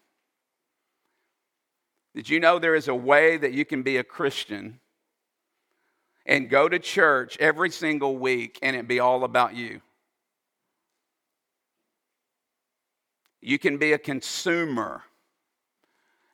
Did 2.14 2.28
you 2.28 2.40
know 2.40 2.58
there 2.58 2.74
is 2.74 2.88
a 2.88 2.94
way 2.94 3.36
that 3.36 3.52
you 3.52 3.64
can 3.64 3.82
be 3.82 3.96
a 3.96 4.04
Christian 4.04 4.80
and 6.26 6.50
go 6.50 6.68
to 6.68 6.78
church 6.78 7.38
every 7.38 7.70
single 7.70 8.16
week 8.16 8.58
and 8.60 8.74
it 8.74 8.88
be 8.88 8.98
all 8.98 9.22
about 9.22 9.54
you? 9.54 9.80
You 13.40 13.58
can 13.58 13.78
be 13.78 13.92
a 13.92 13.98
consumer 13.98 15.02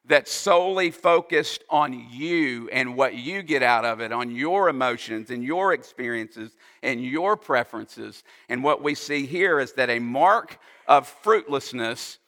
that's 0.09 0.33
solely 0.33 0.91
focused 0.91 1.63
on 1.69 2.09
you 2.11 2.69
and 2.73 2.97
what 2.97 3.15
you 3.15 3.43
get 3.43 3.63
out 3.63 3.85
of 3.85 4.01
it, 4.01 4.11
on 4.11 4.35
your 4.35 4.71
emotions 4.71 5.31
and 5.31 5.45
your 5.45 5.75
experiences 5.75 6.57
and 6.83 7.05
your 7.05 7.37
preferences. 7.37 8.25
And 8.49 8.65
what 8.65 8.83
we 8.83 8.95
see 8.95 9.27
here 9.27 9.61
is 9.61 9.75
that 9.75 9.91
a 9.91 9.99
mark 9.99 10.59
of 10.87 11.07
fruitlessness 11.07 12.19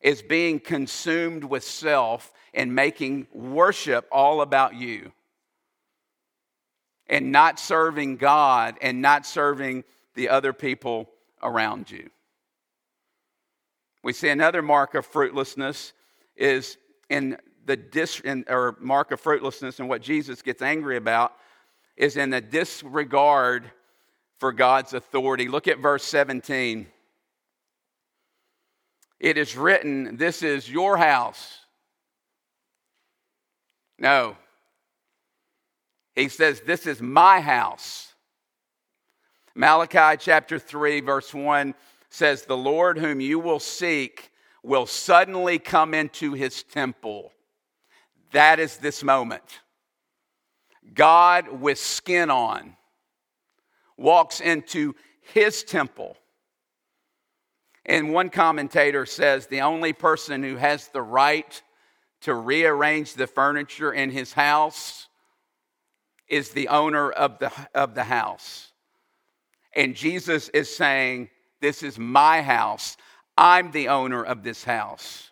is 0.00 0.22
being 0.22 0.60
consumed 0.60 1.42
with 1.42 1.64
self 1.64 2.32
and 2.54 2.72
making 2.72 3.26
worship 3.32 4.06
all 4.12 4.40
about 4.40 4.76
you. 4.76 5.10
And 7.08 7.32
not 7.32 7.58
serving 7.58 8.16
God 8.16 8.76
and 8.80 9.02
not 9.02 9.26
serving 9.26 9.82
the 10.14 10.28
other 10.28 10.52
people 10.52 11.10
around 11.42 11.90
you. 11.90 12.10
We 14.04 14.12
see 14.12 14.28
another 14.28 14.62
mark 14.62 14.94
of 14.94 15.04
fruitlessness 15.04 15.92
is 16.36 16.76
in 17.08 17.36
the 17.66 17.76
dis 17.76 18.20
in, 18.20 18.44
or 18.48 18.76
mark 18.80 19.10
of 19.10 19.20
fruitlessness 19.20 19.80
and 19.80 19.88
what 19.88 20.02
Jesus 20.02 20.42
gets 20.42 20.62
angry 20.62 20.96
about 20.96 21.32
is 21.96 22.16
in 22.16 22.30
the 22.30 22.40
disregard 22.40 23.70
for 24.38 24.52
God's 24.52 24.94
authority. 24.94 25.48
Look 25.48 25.68
at 25.68 25.78
verse 25.78 26.04
17. 26.04 26.86
It 29.20 29.38
is 29.38 29.56
written, 29.56 30.16
This 30.16 30.42
is 30.42 30.68
your 30.70 30.96
house. 30.96 31.60
No. 33.98 34.36
He 36.14 36.28
says, 36.28 36.60
This 36.60 36.86
is 36.86 37.00
my 37.00 37.40
house. 37.40 38.12
Malachi 39.54 40.18
chapter 40.18 40.58
3, 40.58 41.00
verse 41.00 41.32
1 41.32 41.74
says, 42.10 42.42
The 42.42 42.56
Lord 42.56 42.98
whom 42.98 43.20
you 43.20 43.38
will 43.38 43.60
seek 43.60 44.30
will 44.64 44.86
suddenly 44.86 45.58
come 45.58 45.94
into 45.94 46.32
his 46.32 46.62
temple. 46.62 47.30
That 48.32 48.58
is 48.58 48.78
this 48.78 49.04
moment. 49.04 49.60
God 50.94 51.60
with 51.60 51.78
skin 51.78 52.30
on 52.30 52.76
walks 53.96 54.40
into 54.40 54.94
his 55.20 55.62
temple. 55.62 56.16
And 57.86 58.12
one 58.12 58.30
commentator 58.30 59.06
says 59.06 59.46
the 59.46 59.60
only 59.60 59.92
person 59.92 60.42
who 60.42 60.56
has 60.56 60.88
the 60.88 61.02
right 61.02 61.62
to 62.22 62.34
rearrange 62.34 63.14
the 63.14 63.26
furniture 63.26 63.92
in 63.92 64.10
his 64.10 64.32
house 64.32 65.08
is 66.26 66.50
the 66.50 66.68
owner 66.68 67.10
of 67.10 67.38
the, 67.38 67.52
of 67.74 67.94
the 67.94 68.04
house. 68.04 68.72
And 69.74 69.94
Jesus 69.94 70.48
is 70.50 70.74
saying, 70.74 71.28
This 71.60 71.82
is 71.82 71.98
my 71.98 72.40
house. 72.40 72.96
I'm 73.36 73.70
the 73.70 73.88
owner 73.88 74.22
of 74.22 74.42
this 74.42 74.64
house. 74.64 75.30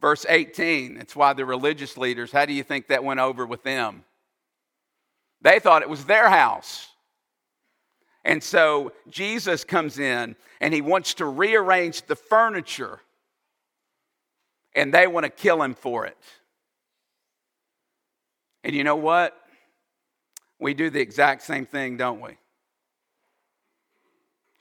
Verse 0.00 0.24
18, 0.28 0.96
that's 0.96 1.16
why 1.16 1.32
the 1.32 1.44
religious 1.44 1.96
leaders, 1.96 2.30
how 2.30 2.46
do 2.46 2.52
you 2.52 2.62
think 2.62 2.88
that 2.88 3.02
went 3.02 3.20
over 3.20 3.44
with 3.44 3.62
them? 3.64 4.04
They 5.42 5.58
thought 5.58 5.82
it 5.82 5.88
was 5.88 6.04
their 6.04 6.28
house. 6.28 6.88
And 8.24 8.42
so 8.42 8.92
Jesus 9.08 9.64
comes 9.64 9.98
in 9.98 10.36
and 10.60 10.74
he 10.74 10.80
wants 10.80 11.14
to 11.14 11.26
rearrange 11.26 12.02
the 12.02 12.16
furniture, 12.16 13.00
and 14.74 14.92
they 14.92 15.06
want 15.06 15.24
to 15.24 15.30
kill 15.30 15.62
him 15.62 15.74
for 15.74 16.06
it. 16.06 16.18
And 18.64 18.74
you 18.74 18.84
know 18.84 18.96
what? 18.96 19.36
We 20.60 20.74
do 20.74 20.90
the 20.90 21.00
exact 21.00 21.42
same 21.42 21.66
thing, 21.66 21.96
don't 21.96 22.20
we? 22.20 22.36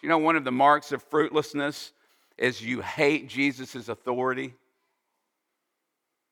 You 0.02 0.10
know, 0.10 0.18
one 0.18 0.36
of 0.36 0.44
the 0.44 0.52
marks 0.52 0.92
of 0.92 1.04
fruitlessness 1.04 1.92
is 2.38 2.62
you 2.62 2.82
hate 2.82 3.28
Jesus' 3.28 3.90
authority 3.90 4.54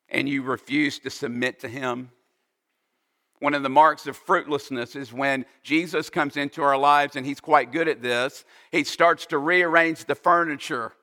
and 0.09 0.29
you 0.29 0.43
refuse 0.43 0.99
to 0.99 1.09
submit 1.09 1.59
to 1.61 1.67
him. 1.67 2.11
One 3.39 3.53
of 3.53 3.63
the 3.63 3.69
marks 3.69 4.07
of 4.07 4.15
fruitlessness 4.15 4.95
is 4.95 5.11
when 5.11 5.45
Jesus 5.63 6.09
comes 6.09 6.37
into 6.37 6.61
our 6.61 6.77
lives, 6.77 7.15
and 7.15 7.25
he's 7.25 7.41
quite 7.41 7.71
good 7.71 7.87
at 7.87 8.01
this. 8.01 8.45
He 8.71 8.83
starts 8.83 9.25
to 9.27 9.37
rearrange 9.37 10.05
the 10.05 10.15
furniture 10.15 10.93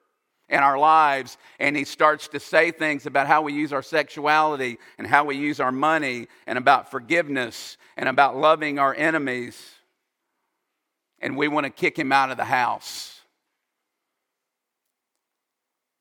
in 0.49 0.61
our 0.61 0.79
lives, 0.79 1.37
and 1.59 1.77
he 1.77 1.85
starts 1.85 2.29
to 2.29 2.41
say 2.41 2.71
things 2.71 3.07
about 3.07 3.27
how 3.27 3.43
we 3.43 3.53
use 3.53 3.73
our 3.73 3.83
sexuality 3.83 4.79
and 4.99 5.07
how 5.07 5.25
we 5.25 5.37
use 5.37 5.61
our 5.61 5.73
money, 5.73 6.29
and 6.47 6.57
about 6.57 6.91
forgiveness 6.91 7.77
and 7.97 8.09
about 8.09 8.37
loving 8.37 8.79
our 8.79 8.95
enemies 8.95 9.61
and 11.23 11.37
we 11.37 11.49
want 11.49 11.65
to 11.65 11.71
kick 11.71 11.99
him 11.99 12.13
out 12.13 12.31
of 12.31 12.37
the 12.37 12.45
house. 12.45 13.21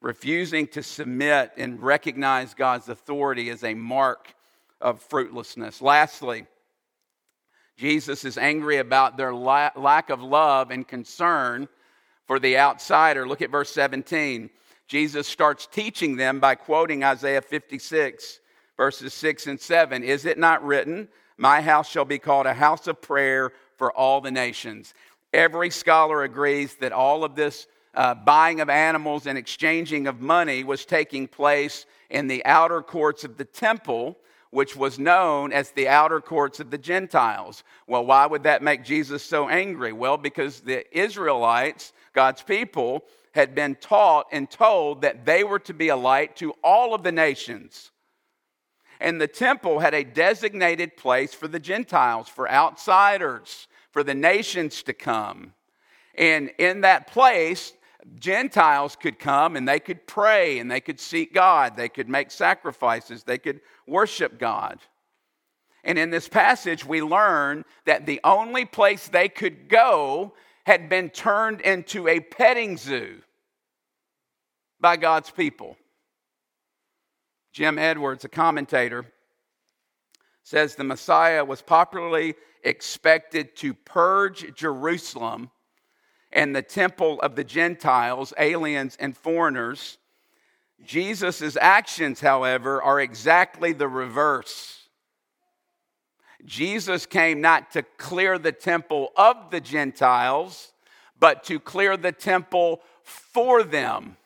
Refusing 0.01 0.67
to 0.69 0.81
submit 0.81 1.51
and 1.57 1.81
recognize 1.81 2.55
God's 2.55 2.89
authority 2.89 3.49
is 3.49 3.63
a 3.63 3.75
mark 3.75 4.33
of 4.81 4.99
fruitlessness. 4.99 5.79
Lastly, 5.79 6.47
Jesus 7.77 8.25
is 8.25 8.37
angry 8.37 8.77
about 8.77 9.15
their 9.15 9.33
lack 9.33 10.09
of 10.09 10.21
love 10.21 10.71
and 10.71 10.87
concern 10.87 11.69
for 12.25 12.39
the 12.39 12.57
outsider. 12.57 13.27
Look 13.27 13.43
at 13.43 13.51
verse 13.51 13.71
17. 13.71 14.49
Jesus 14.87 15.27
starts 15.27 15.67
teaching 15.67 16.15
them 16.15 16.39
by 16.39 16.55
quoting 16.55 17.03
Isaiah 17.03 17.41
56, 17.41 18.39
verses 18.75 19.13
6 19.13 19.47
and 19.47 19.59
7. 19.59 20.03
Is 20.03 20.25
it 20.25 20.37
not 20.39 20.65
written, 20.65 21.07
My 21.37 21.61
house 21.61 21.89
shall 21.89 22.05
be 22.05 22.19
called 22.19 22.47
a 22.47 22.53
house 22.53 22.87
of 22.87 23.01
prayer 23.01 23.51
for 23.77 23.91
all 23.91 24.19
the 24.19 24.31
nations? 24.31 24.93
Every 25.33 25.69
scholar 25.69 26.23
agrees 26.23 26.75
that 26.75 26.91
all 26.91 27.23
of 27.23 27.35
this 27.35 27.67
uh, 27.93 28.15
buying 28.15 28.59
of 28.59 28.69
animals 28.69 29.27
and 29.27 29.37
exchanging 29.37 30.07
of 30.07 30.21
money 30.21 30.63
was 30.63 30.85
taking 30.85 31.27
place 31.27 31.85
in 32.09 32.27
the 32.27 32.43
outer 32.45 32.81
courts 32.81 33.23
of 33.23 33.37
the 33.37 33.45
temple, 33.45 34.17
which 34.49 34.75
was 34.75 34.99
known 34.99 35.53
as 35.53 35.71
the 35.71 35.87
outer 35.87 36.19
courts 36.19 36.59
of 36.59 36.69
the 36.69 36.77
Gentiles. 36.77 37.63
Well, 37.87 38.05
why 38.05 38.25
would 38.25 38.43
that 38.43 38.61
make 38.61 38.83
Jesus 38.83 39.23
so 39.23 39.47
angry? 39.47 39.93
Well, 39.93 40.17
because 40.17 40.59
the 40.61 40.85
Israelites, 40.97 41.93
God's 42.13 42.41
people, 42.41 43.05
had 43.33 43.55
been 43.55 43.75
taught 43.75 44.27
and 44.33 44.49
told 44.49 45.01
that 45.01 45.25
they 45.25 45.45
were 45.45 45.59
to 45.59 45.73
be 45.73 45.87
a 45.87 45.95
light 45.95 46.35
to 46.37 46.53
all 46.63 46.93
of 46.93 47.03
the 47.03 47.13
nations. 47.13 47.91
And 48.99 49.19
the 49.19 49.27
temple 49.27 49.79
had 49.79 49.93
a 49.93 50.03
designated 50.03 50.97
place 50.97 51.33
for 51.33 51.47
the 51.47 51.59
Gentiles, 51.59 52.27
for 52.27 52.49
outsiders 52.49 53.67
for 53.91 54.03
the 54.03 54.15
nations 54.15 54.83
to 54.83 54.93
come. 54.93 55.53
And 56.15 56.51
in 56.57 56.81
that 56.81 57.07
place, 57.07 57.73
Gentiles 58.15 58.95
could 58.95 59.19
come 59.19 59.55
and 59.55 59.67
they 59.67 59.79
could 59.79 60.07
pray 60.07 60.59
and 60.59 60.69
they 60.69 60.81
could 60.81 60.99
seek 60.99 61.33
God. 61.33 61.75
They 61.75 61.89
could 61.89 62.09
make 62.09 62.31
sacrifices. 62.31 63.23
They 63.23 63.37
could 63.37 63.61
worship 63.87 64.39
God. 64.39 64.79
And 65.83 65.97
in 65.97 66.09
this 66.09 66.27
passage, 66.27 66.85
we 66.85 67.01
learn 67.01 67.65
that 67.85 68.05
the 68.05 68.19
only 68.23 68.65
place 68.65 69.07
they 69.07 69.29
could 69.29 69.67
go 69.67 70.33
had 70.65 70.89
been 70.89 71.09
turned 71.09 71.61
into 71.61 72.07
a 72.07 72.19
petting 72.19 72.77
zoo 72.77 73.21
by 74.79 74.97
God's 74.97 75.31
people. 75.31 75.77
Jim 77.51 77.77
Edwards, 77.77 78.23
a 78.23 78.29
commentator, 78.29 79.05
says 80.43 80.75
the 80.75 80.83
Messiah 80.83 81.45
was 81.45 81.61
popularly 81.61 82.35
expected 82.63 83.55
to 83.57 83.73
purge 83.73 84.53
Jerusalem 84.55 85.51
and 86.31 86.55
the 86.55 86.61
temple 86.61 87.19
of 87.21 87.35
the 87.35 87.43
Gentiles, 87.43 88.33
aliens, 88.37 88.95
and 88.99 89.15
foreigners. 89.15 89.97
Jesus' 90.83 91.57
actions, 91.59 92.21
however, 92.21 92.81
are 92.81 92.99
exactly 92.99 93.73
the 93.73 93.87
reverse. 93.87 94.87
Jesus 96.45 97.05
came 97.05 97.41
not 97.41 97.71
to 97.71 97.83
clear 97.97 98.39
the 98.39 98.51
temple 98.51 99.11
of 99.15 99.51
the 99.51 99.61
Gentiles, 99.61 100.73
but 101.19 101.43
to 101.45 101.59
clear 101.59 101.97
the 101.97 102.11
temple 102.11 102.81
for 103.03 103.63
them. 103.63 104.17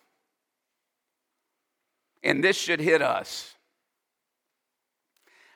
And 2.24 2.44
this 2.44 2.58
should 2.58 2.80
hit 2.80 3.02
us 3.02 3.55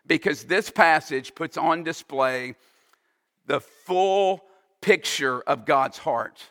because 0.10 0.44
this 0.44 0.72
passage 0.72 1.36
puts 1.36 1.56
on 1.56 1.84
display 1.84 2.56
the 3.46 3.62
full 3.62 4.44
picture 4.82 5.40
of 5.42 5.66
God's 5.66 6.00
heart. 6.00 6.44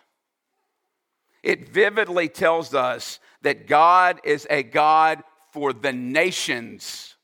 It 1.42 1.68
vividly 1.68 2.28
tells 2.28 2.72
us 2.72 3.18
that 3.42 3.66
God 3.66 4.20
is 4.24 4.46
a 4.48 4.62
God 4.62 5.22
for 5.52 5.72
the 5.72 5.92
nations. 5.92 7.16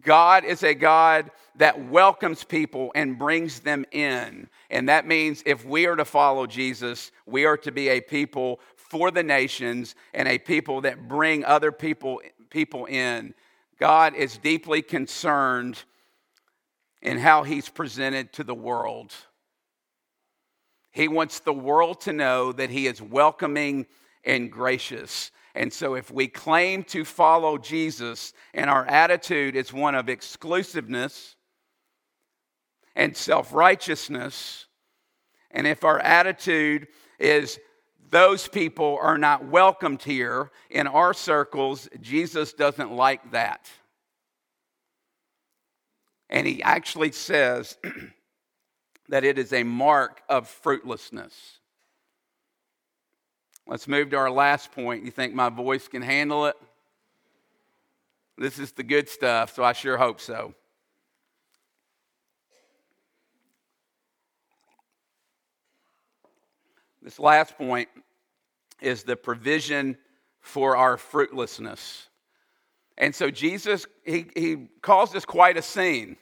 God 0.00 0.44
is 0.44 0.62
a 0.62 0.74
God 0.74 1.30
that 1.56 1.88
welcomes 1.88 2.44
people 2.44 2.92
and 2.94 3.18
brings 3.18 3.60
them 3.60 3.84
in. 3.90 4.48
And 4.70 4.88
that 4.88 5.06
means 5.06 5.42
if 5.44 5.64
we 5.64 5.86
are 5.86 5.96
to 5.96 6.04
follow 6.04 6.46
Jesus, 6.46 7.10
we 7.26 7.44
are 7.44 7.56
to 7.58 7.72
be 7.72 7.88
a 7.88 8.00
people 8.00 8.60
for 8.76 9.10
the 9.10 9.22
nations 9.22 9.96
and 10.14 10.28
a 10.28 10.38
people 10.38 10.82
that 10.82 11.08
bring 11.08 11.44
other 11.44 11.72
people, 11.72 12.20
people 12.50 12.86
in. 12.86 13.34
God 13.82 14.14
is 14.14 14.38
deeply 14.38 14.80
concerned 14.80 15.76
in 17.02 17.18
how 17.18 17.42
he's 17.42 17.68
presented 17.68 18.32
to 18.34 18.44
the 18.44 18.54
world. 18.54 19.12
He 20.92 21.08
wants 21.08 21.40
the 21.40 21.52
world 21.52 22.02
to 22.02 22.12
know 22.12 22.52
that 22.52 22.70
he 22.70 22.86
is 22.86 23.02
welcoming 23.02 23.86
and 24.22 24.52
gracious. 24.52 25.32
And 25.56 25.72
so, 25.72 25.96
if 25.96 26.12
we 26.12 26.28
claim 26.28 26.84
to 26.84 27.04
follow 27.04 27.58
Jesus 27.58 28.32
and 28.54 28.70
our 28.70 28.86
attitude 28.86 29.56
is 29.56 29.72
one 29.72 29.96
of 29.96 30.08
exclusiveness 30.08 31.34
and 32.94 33.16
self 33.16 33.52
righteousness, 33.52 34.66
and 35.50 35.66
if 35.66 35.82
our 35.82 35.98
attitude 35.98 36.86
is 37.18 37.58
those 38.12 38.46
people 38.46 38.98
are 39.00 39.16
not 39.16 39.46
welcomed 39.46 40.02
here 40.02 40.50
in 40.68 40.86
our 40.86 41.14
circles, 41.14 41.88
Jesus 42.02 42.52
doesn't 42.52 42.92
like 42.92 43.32
that. 43.32 43.70
And 46.28 46.46
he 46.46 46.62
actually 46.62 47.12
says 47.12 47.78
that 49.08 49.24
it 49.24 49.38
is 49.38 49.54
a 49.54 49.62
mark 49.62 50.20
of 50.28 50.46
fruitlessness. 50.46 51.32
Let's 53.66 53.88
move 53.88 54.10
to 54.10 54.16
our 54.16 54.30
last 54.30 54.72
point. 54.72 55.06
You 55.06 55.10
think 55.10 55.32
my 55.32 55.48
voice 55.48 55.88
can 55.88 56.02
handle 56.02 56.44
it? 56.44 56.56
This 58.36 58.58
is 58.58 58.72
the 58.72 58.82
good 58.82 59.08
stuff, 59.08 59.54
so 59.54 59.64
I 59.64 59.72
sure 59.72 59.96
hope 59.96 60.20
so. 60.20 60.54
This 67.02 67.18
last 67.18 67.56
point 67.56 67.88
is 68.80 69.02
the 69.02 69.16
provision 69.16 69.96
for 70.40 70.76
our 70.76 70.96
fruitlessness. 70.96 72.08
And 72.98 73.14
so 73.14 73.30
Jesus, 73.30 73.86
he, 74.04 74.26
he 74.34 74.68
calls 74.80 75.12
this 75.12 75.24
quite 75.24 75.56
a 75.56 75.62
scene. 75.62 76.16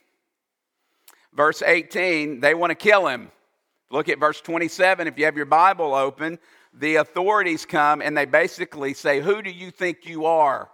Verse 1.33 1.63
18, 1.63 2.41
they 2.41 2.55
want 2.55 2.71
to 2.71 2.75
kill 2.75 3.07
him. 3.07 3.31
Look 3.91 4.09
at 4.09 4.19
verse 4.19 4.41
27 4.41 5.07
if 5.07 5.19
you 5.19 5.25
have 5.25 5.37
your 5.37 5.47
Bible 5.47 5.95
open 5.95 6.39
the 6.73 6.97
authorities 6.97 7.67
come 7.67 8.01
and 8.01 8.17
they 8.17 8.25
basically 8.25 8.95
say, 8.95 9.21
Who 9.21 9.43
do 9.43 9.51
you 9.51 9.71
think 9.71 10.07
you 10.07 10.27
are? 10.27 10.71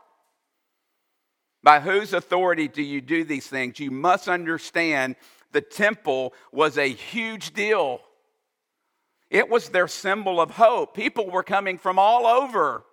By 1.63 1.81
whose 1.81 2.13
authority 2.13 2.69
do 2.69 2.83
you 2.83 3.01
do 3.01 3.25
these 3.25 3.47
things? 3.47 3.81
You 3.81 3.91
must 3.91 4.29
understand 4.29 5.17
the 5.53 5.61
temple 5.61 6.35
was 6.53 6.79
a 6.79 6.89
huge 6.89 7.55
deal. 7.55 8.01
It 9.31 9.49
was 9.49 9.69
their 9.69 9.89
symbol 9.89 10.41
of 10.41 10.53
hope. 10.53 10.95
People 10.95 11.31
were 11.31 11.43
coming 11.43 11.79
from 11.79 11.99
all 11.99 12.27
over 12.27 12.85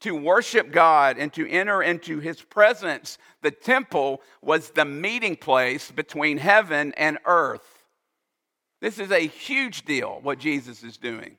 to 0.00 0.16
worship 0.16 0.70
God 0.70 1.18
and 1.18 1.32
to 1.34 1.48
enter 1.48 1.82
into 1.82 2.18
his 2.20 2.40
presence. 2.40 3.18
The 3.42 3.50
temple 3.50 4.22
was 4.42 4.70
the 4.70 4.84
meeting 4.84 5.36
place 5.36 5.90
between 5.90 6.38
heaven 6.38 6.94
and 6.96 7.18
earth. 7.24 7.84
This 8.80 8.98
is 8.98 9.10
a 9.10 9.26
huge 9.26 9.84
deal, 9.84 10.20
what 10.22 10.38
Jesus 10.38 10.82
is 10.82 10.96
doing. 10.96 11.36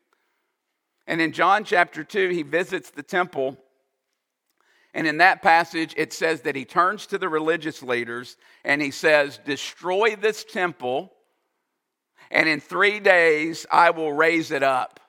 And 1.07 1.19
in 1.19 1.31
John 1.31 1.63
chapter 1.63 2.03
2, 2.03 2.29
he 2.29 2.43
visits 2.43 2.91
the 2.91 3.03
temple. 3.03 3.57
And 4.93 5.07
in 5.07 5.17
that 5.17 5.41
passage, 5.41 5.93
it 5.97 6.13
says 6.13 6.41
that 6.41 6.55
he 6.55 6.65
turns 6.65 7.07
to 7.07 7.17
the 7.17 7.29
religious 7.29 7.81
leaders 7.81 8.37
and 8.63 8.81
he 8.81 8.91
says, 8.91 9.39
Destroy 9.43 10.15
this 10.15 10.43
temple, 10.43 11.11
and 12.31 12.49
in 12.49 12.59
three 12.59 12.99
days 12.99 13.67
I 13.71 13.91
will 13.91 14.11
raise 14.11 14.49
it 14.49 14.63
up. 14.63 14.99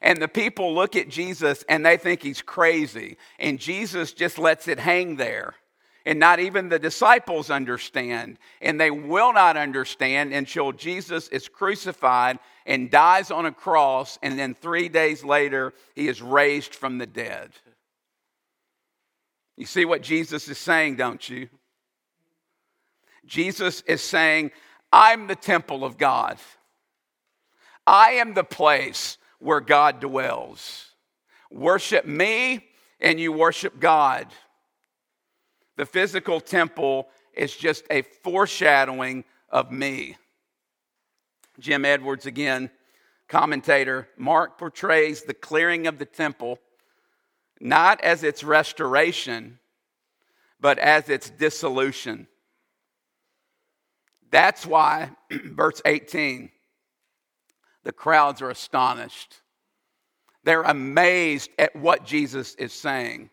And 0.00 0.20
the 0.20 0.28
people 0.28 0.74
look 0.74 0.96
at 0.96 1.08
Jesus 1.08 1.64
and 1.68 1.84
they 1.84 1.96
think 1.96 2.22
he's 2.22 2.42
crazy. 2.42 3.18
And 3.38 3.58
Jesus 3.58 4.12
just 4.12 4.38
lets 4.38 4.68
it 4.68 4.78
hang 4.78 5.16
there 5.16 5.54
and 6.06 6.20
not 6.20 6.38
even 6.38 6.68
the 6.68 6.78
disciples 6.78 7.50
understand. 7.50 8.38
And 8.62 8.80
they 8.80 8.92
will 8.92 9.32
not 9.32 9.56
understand 9.56 10.32
until 10.32 10.70
Jesus 10.70 11.26
is 11.28 11.48
crucified 11.48 12.38
and 12.64 12.90
dies 12.90 13.32
on 13.32 13.44
a 13.44 13.52
cross, 13.52 14.18
and 14.22 14.38
then 14.38 14.54
three 14.54 14.88
days 14.88 15.24
later, 15.24 15.74
he 15.94 16.08
is 16.08 16.22
raised 16.22 16.74
from 16.74 16.98
the 16.98 17.06
dead. 17.06 17.50
You 19.56 19.66
see 19.66 19.84
what 19.84 20.02
Jesus 20.02 20.48
is 20.48 20.58
saying, 20.58 20.96
don't 20.96 21.28
you? 21.28 21.48
Jesus 23.26 23.82
is 23.82 24.00
saying, 24.00 24.52
I'm 24.92 25.26
the 25.26 25.36
temple 25.36 25.84
of 25.84 25.98
God. 25.98 26.38
I 27.86 28.12
am 28.12 28.34
the 28.34 28.44
place 28.44 29.18
where 29.38 29.60
God 29.60 30.00
dwells. 30.00 30.90
Worship 31.50 32.04
me, 32.04 32.66
and 33.00 33.20
you 33.20 33.32
worship 33.32 33.78
God. 33.78 34.28
The 35.76 35.86
physical 35.86 36.40
temple 36.40 37.08
is 37.34 37.54
just 37.54 37.84
a 37.90 38.02
foreshadowing 38.02 39.24
of 39.50 39.70
me. 39.70 40.16
Jim 41.58 41.84
Edwards, 41.84 42.26
again, 42.26 42.70
commentator, 43.28 44.08
Mark 44.16 44.58
portrays 44.58 45.22
the 45.22 45.34
clearing 45.34 45.86
of 45.86 45.98
the 45.98 46.06
temple 46.06 46.58
not 47.60 48.00
as 48.02 48.22
its 48.22 48.44
restoration, 48.44 49.58
but 50.60 50.78
as 50.78 51.08
its 51.08 51.30
dissolution. 51.30 52.26
That's 54.30 54.66
why, 54.66 55.10
verse 55.30 55.80
18, 55.84 56.50
the 57.84 57.92
crowds 57.92 58.42
are 58.42 58.50
astonished. 58.50 59.36
They're 60.44 60.62
amazed 60.62 61.50
at 61.58 61.74
what 61.76 62.04
Jesus 62.04 62.54
is 62.54 62.72
saying. 62.72 63.30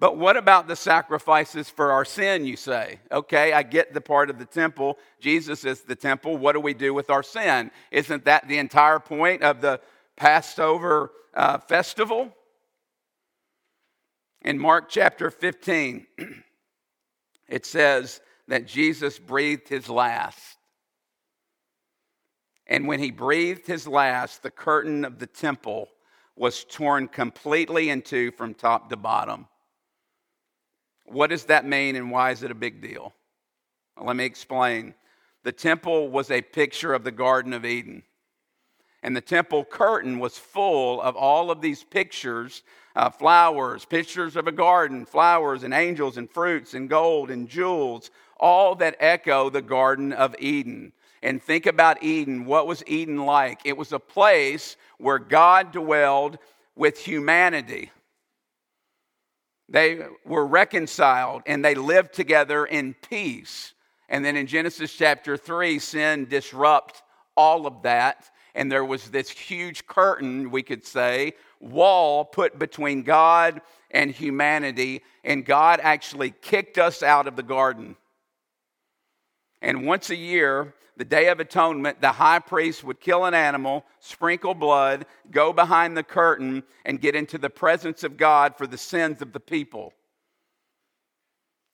But 0.00 0.16
what 0.16 0.36
about 0.36 0.68
the 0.68 0.76
sacrifices 0.76 1.68
for 1.68 1.90
our 1.90 2.04
sin, 2.04 2.44
you 2.44 2.56
say? 2.56 3.00
Okay, 3.10 3.52
I 3.52 3.64
get 3.64 3.92
the 3.92 4.00
part 4.00 4.30
of 4.30 4.38
the 4.38 4.44
temple. 4.44 4.96
Jesus 5.20 5.64
is 5.64 5.82
the 5.82 5.96
temple. 5.96 6.36
What 6.36 6.52
do 6.52 6.60
we 6.60 6.72
do 6.72 6.94
with 6.94 7.10
our 7.10 7.24
sin? 7.24 7.72
Isn't 7.90 8.24
that 8.26 8.46
the 8.46 8.58
entire 8.58 9.00
point 9.00 9.42
of 9.42 9.60
the 9.60 9.80
Passover 10.16 11.10
uh, 11.34 11.58
festival? 11.58 12.32
In 14.42 14.56
Mark 14.56 14.88
chapter 14.88 15.32
15, 15.32 16.06
it 17.48 17.66
says 17.66 18.20
that 18.48 18.66
Jesus 18.66 19.18
breathed 19.18 19.68
his 19.68 19.88
last. 19.88 20.56
And 22.66 22.86
when 22.86 22.98
he 22.98 23.10
breathed 23.10 23.66
his 23.66 23.86
last, 23.86 24.42
the 24.42 24.50
curtain 24.50 25.04
of 25.04 25.18
the 25.18 25.26
temple 25.26 25.88
was 26.36 26.64
torn 26.64 27.08
completely 27.08 27.90
in 27.90 28.02
two 28.02 28.30
from 28.32 28.54
top 28.54 28.90
to 28.90 28.96
bottom. 28.96 29.46
What 31.06 31.30
does 31.30 31.44
that 31.44 31.64
mean 31.66 31.96
and 31.96 32.10
why 32.10 32.30
is 32.30 32.42
it 32.42 32.50
a 32.50 32.54
big 32.54 32.82
deal? 32.82 33.14
Well, 33.96 34.06
let 34.06 34.16
me 34.16 34.24
explain. 34.24 34.94
The 35.44 35.52
temple 35.52 36.10
was 36.10 36.30
a 36.30 36.42
picture 36.42 36.92
of 36.92 37.04
the 37.04 37.10
Garden 37.10 37.52
of 37.52 37.64
Eden. 37.64 38.02
And 39.02 39.16
the 39.16 39.20
temple 39.20 39.64
curtain 39.64 40.18
was 40.18 40.36
full 40.36 41.00
of 41.00 41.16
all 41.16 41.50
of 41.50 41.60
these 41.60 41.84
pictures 41.84 42.62
uh, 42.98 43.08
flowers, 43.08 43.84
pictures 43.84 44.34
of 44.34 44.48
a 44.48 44.52
garden, 44.52 45.06
flowers 45.06 45.62
and 45.62 45.72
angels 45.72 46.16
and 46.16 46.28
fruits 46.28 46.74
and 46.74 46.90
gold 46.90 47.30
and 47.30 47.48
jewels, 47.48 48.10
all 48.38 48.74
that 48.76 48.96
echo 49.00 49.50
the 49.50 49.62
Garden 49.62 50.12
of 50.12 50.34
Eden. 50.38 50.92
And 51.22 51.42
think 51.42 51.66
about 51.66 52.02
Eden. 52.02 52.44
What 52.44 52.66
was 52.66 52.84
Eden 52.86 53.24
like? 53.24 53.60
It 53.64 53.76
was 53.76 53.92
a 53.92 53.98
place 53.98 54.76
where 54.98 55.18
God 55.18 55.72
dwelled 55.72 56.38
with 56.76 56.98
humanity. 56.98 57.90
They 59.68 60.06
were 60.24 60.46
reconciled 60.46 61.42
and 61.46 61.64
they 61.64 61.74
lived 61.74 62.14
together 62.14 62.64
in 62.64 62.94
peace. 62.94 63.74
And 64.08 64.24
then 64.24 64.36
in 64.36 64.46
Genesis 64.46 64.94
chapter 64.94 65.36
3, 65.36 65.78
sin 65.78 66.26
disrupts 66.26 67.02
all 67.36 67.66
of 67.66 67.82
that. 67.82 68.30
And 68.54 68.72
there 68.72 68.84
was 68.84 69.10
this 69.10 69.28
huge 69.28 69.86
curtain, 69.86 70.50
we 70.50 70.62
could 70.62 70.84
say, 70.84 71.34
wall 71.60 72.24
put 72.24 72.58
between 72.58 73.02
God 73.02 73.60
and 73.90 74.10
humanity. 74.10 75.02
And 75.22 75.44
God 75.44 75.80
actually 75.82 76.30
kicked 76.40 76.78
us 76.78 77.02
out 77.02 77.26
of 77.26 77.36
the 77.36 77.42
garden. 77.42 77.96
And 79.60 79.86
once 79.86 80.10
a 80.10 80.16
year, 80.16 80.74
the 80.96 81.04
Day 81.04 81.28
of 81.28 81.40
Atonement, 81.40 82.00
the 82.00 82.12
high 82.12 82.40
priest 82.40 82.82
would 82.82 83.00
kill 83.00 83.24
an 83.24 83.34
animal, 83.34 83.84
sprinkle 84.00 84.54
blood, 84.54 85.06
go 85.30 85.52
behind 85.52 85.96
the 85.96 86.02
curtain, 86.02 86.64
and 86.84 87.00
get 87.00 87.14
into 87.14 87.38
the 87.38 87.50
presence 87.50 88.02
of 88.02 88.16
God 88.16 88.56
for 88.56 88.66
the 88.66 88.78
sins 88.78 89.22
of 89.22 89.32
the 89.32 89.40
people. 89.40 89.92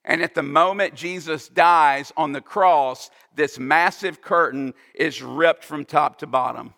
And 0.05 0.23
at 0.23 0.35
the 0.35 0.43
moment 0.43 0.95
Jesus 0.95 1.49
dies 1.49 2.13
on 2.17 2.33
the 2.33 2.43
cross, 2.43 3.11
this 3.35 3.59
massive 3.59 4.21
curtain 4.21 4.75
is 4.95 5.23
ripped 5.23 5.65
from 5.65 5.87
top 5.87 6.19
to 6.19 6.27
bottom. 6.27 6.75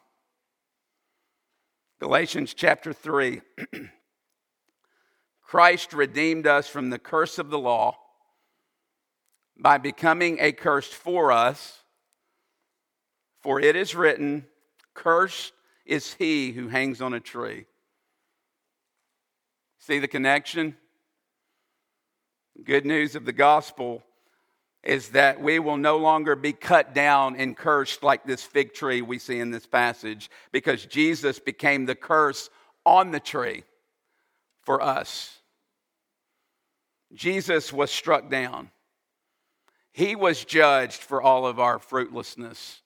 Galatians 1.98 2.54
chapter 2.54 2.92
3 2.92 3.40
Christ 5.42 5.92
redeemed 5.92 6.46
us 6.46 6.68
from 6.68 6.90
the 6.90 6.98
curse 6.98 7.38
of 7.38 7.50
the 7.50 7.58
law 7.58 7.96
by 9.58 9.78
becoming 9.78 10.38
a 10.40 10.52
curse 10.52 10.92
for 10.92 11.32
us. 11.32 11.80
For 13.40 13.60
it 13.60 13.76
is 13.76 13.94
written, 13.94 14.46
Cursed 14.94 15.52
is 15.84 16.14
he 16.14 16.52
who 16.52 16.68
hangs 16.68 17.00
on 17.00 17.14
a 17.14 17.20
tree. 17.20 17.66
See 19.78 19.98
the 19.98 20.08
connection? 20.08 20.76
Good 22.64 22.86
news 22.86 23.14
of 23.14 23.24
the 23.24 23.32
gospel 23.32 24.02
is 24.82 25.10
that 25.10 25.40
we 25.40 25.58
will 25.58 25.76
no 25.76 25.96
longer 25.96 26.36
be 26.36 26.52
cut 26.52 26.94
down 26.94 27.36
and 27.36 27.56
cursed 27.56 28.02
like 28.02 28.24
this 28.24 28.42
fig 28.42 28.72
tree 28.72 29.02
we 29.02 29.18
see 29.18 29.38
in 29.40 29.50
this 29.50 29.66
passage 29.66 30.30
because 30.52 30.86
Jesus 30.86 31.38
became 31.38 31.84
the 31.84 31.94
curse 31.94 32.48
on 32.84 33.10
the 33.10 33.20
tree 33.20 33.64
for 34.62 34.80
us. 34.80 35.38
Jesus 37.12 37.72
was 37.72 37.90
struck 37.90 38.30
down. 38.30 38.70
He 39.96 40.14
was 40.14 40.44
judged 40.44 41.00
for 41.00 41.22
all 41.22 41.46
of 41.46 41.58
our 41.58 41.78
fruitlessness. 41.78 42.82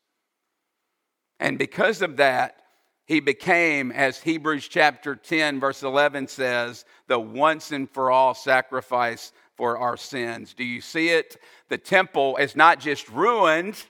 And 1.41 1.59
because 1.59 2.03
of 2.03 2.19
that, 2.19 2.63
he 3.05 3.19
became, 3.19 3.91
as 3.91 4.21
Hebrews 4.21 4.69
chapter 4.69 5.17
10, 5.17 5.59
verse 5.59 5.83
11 5.83 6.29
says, 6.29 6.85
the 7.09 7.19
once 7.19 7.73
and 7.73 7.91
for 7.91 8.13
all 8.13 8.33
sacrifice 8.33 9.33
for 9.57 9.77
our 9.77 9.97
sins. 9.97 10.55
Do 10.55 10.63
you 10.63 10.81
see 10.81 11.09
it? 11.09 11.37
The 11.69 11.79
temple 11.79 12.37
is 12.37 12.55
not 12.55 12.79
just 12.79 13.09
ruined, 13.09 13.85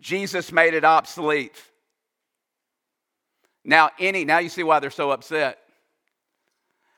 Jesus 0.00 0.50
made 0.50 0.72
it 0.72 0.82
obsolete. 0.82 1.62
Now, 3.66 3.90
any, 3.98 4.24
now 4.24 4.38
you 4.38 4.48
see 4.48 4.62
why 4.62 4.80
they're 4.80 4.90
so 4.90 5.10
upset. 5.10 5.58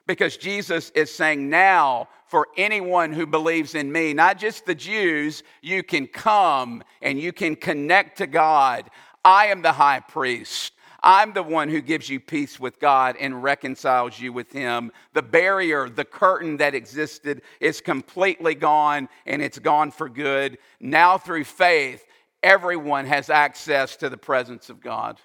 Because 0.06 0.36
Jesus 0.36 0.90
is 0.90 1.12
saying 1.12 1.50
now, 1.50 2.08
for 2.26 2.48
anyone 2.56 3.12
who 3.12 3.26
believes 3.26 3.74
in 3.74 3.90
me, 3.90 4.12
not 4.12 4.38
just 4.38 4.66
the 4.66 4.74
Jews, 4.74 5.42
you 5.62 5.82
can 5.82 6.06
come 6.06 6.82
and 7.02 7.18
you 7.18 7.32
can 7.32 7.56
connect 7.56 8.18
to 8.18 8.26
God. 8.26 8.88
I 9.24 9.46
am 9.46 9.62
the 9.62 9.72
high 9.72 10.00
priest. 10.00 10.72
I'm 11.02 11.32
the 11.32 11.42
one 11.42 11.68
who 11.68 11.80
gives 11.80 12.08
you 12.08 12.18
peace 12.18 12.58
with 12.58 12.80
God 12.80 13.16
and 13.20 13.42
reconciles 13.42 14.18
you 14.18 14.32
with 14.32 14.52
Him. 14.52 14.90
The 15.12 15.22
barrier, 15.22 15.88
the 15.88 16.04
curtain 16.04 16.56
that 16.56 16.74
existed 16.74 17.42
is 17.60 17.80
completely 17.80 18.54
gone 18.54 19.08
and 19.24 19.40
it's 19.40 19.58
gone 19.58 19.92
for 19.92 20.08
good. 20.08 20.58
Now, 20.80 21.16
through 21.16 21.44
faith, 21.44 22.04
everyone 22.42 23.06
has 23.06 23.30
access 23.30 23.96
to 23.96 24.08
the 24.08 24.16
presence 24.16 24.68
of 24.68 24.80
God. 24.80 25.20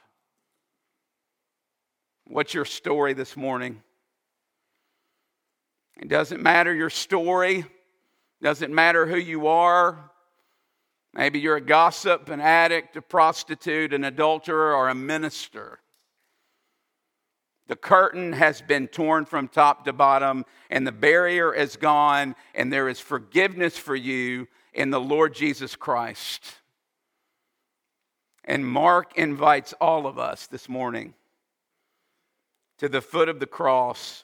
What's 2.26 2.54
your 2.54 2.66
story 2.66 3.14
this 3.14 3.36
morning? 3.36 3.82
It 6.02 6.10
doesn't 6.10 6.42
matter 6.42 6.74
your 6.74 6.90
story, 6.90 7.60
it 7.60 8.44
doesn't 8.44 8.74
matter 8.74 9.06
who 9.06 9.18
you 9.18 9.48
are. 9.48 10.10
Maybe 11.14 11.40
you're 11.40 11.58
a 11.58 11.62
gossip, 11.62 12.30
an 12.30 12.42
addict, 12.42 12.96
a 12.96 13.02
prostitute, 13.02 13.94
an 13.94 14.04
adulterer, 14.04 14.74
or 14.74 14.90
a 14.90 14.96
minister. 14.96 15.80
The 17.68 17.76
curtain 17.76 18.34
has 18.34 18.62
been 18.62 18.88
torn 18.88 19.26
from 19.26 19.48
top 19.48 19.86
to 19.86 19.94
bottom, 19.94 20.46
and 20.70 20.88
the 20.88 20.92
barrier 20.92 21.54
is 21.54 21.76
gone, 21.76 22.36
and 22.56 22.74
there 22.74 22.90
is 22.90 23.00
forgiveness 23.00 23.78
for 23.78 23.96
you 23.96 24.48
in 24.74 24.90
the 24.90 25.00
Lord 25.00 25.36
Jesus 25.36 25.76
Christ. 25.76 26.44
And 28.44 28.66
Mark 28.66 29.18
invites 29.18 29.74
all 29.80 30.08
of 30.08 30.18
us 30.18 30.48
this 30.48 30.68
morning 30.68 31.14
to 32.80 32.90
the 32.90 33.02
foot 33.02 33.30
of 33.30 33.40
the 33.40 33.46
cross 33.46 34.24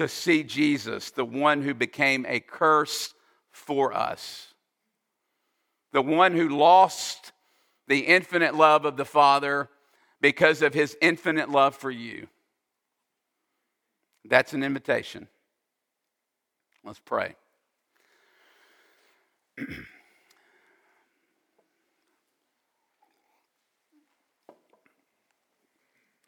to 0.00 0.08
see 0.08 0.42
Jesus, 0.42 1.10
the 1.10 1.26
one 1.26 1.60
who 1.60 1.74
became 1.74 2.24
a 2.26 2.40
curse 2.40 3.12
for 3.50 3.92
us, 3.92 4.54
the 5.92 6.00
one 6.00 6.32
who 6.32 6.48
lost 6.48 7.32
the 7.86 7.98
infinite 7.98 8.54
love 8.54 8.86
of 8.86 8.96
the 8.96 9.04
Father 9.04 9.68
because 10.22 10.62
of 10.62 10.72
his 10.72 10.96
infinite 11.02 11.50
love 11.50 11.76
for 11.76 11.90
you. 11.90 12.28
That's 14.24 14.54
an 14.54 14.62
invitation. 14.62 15.28
Let's 16.82 17.00
pray. 17.00 17.34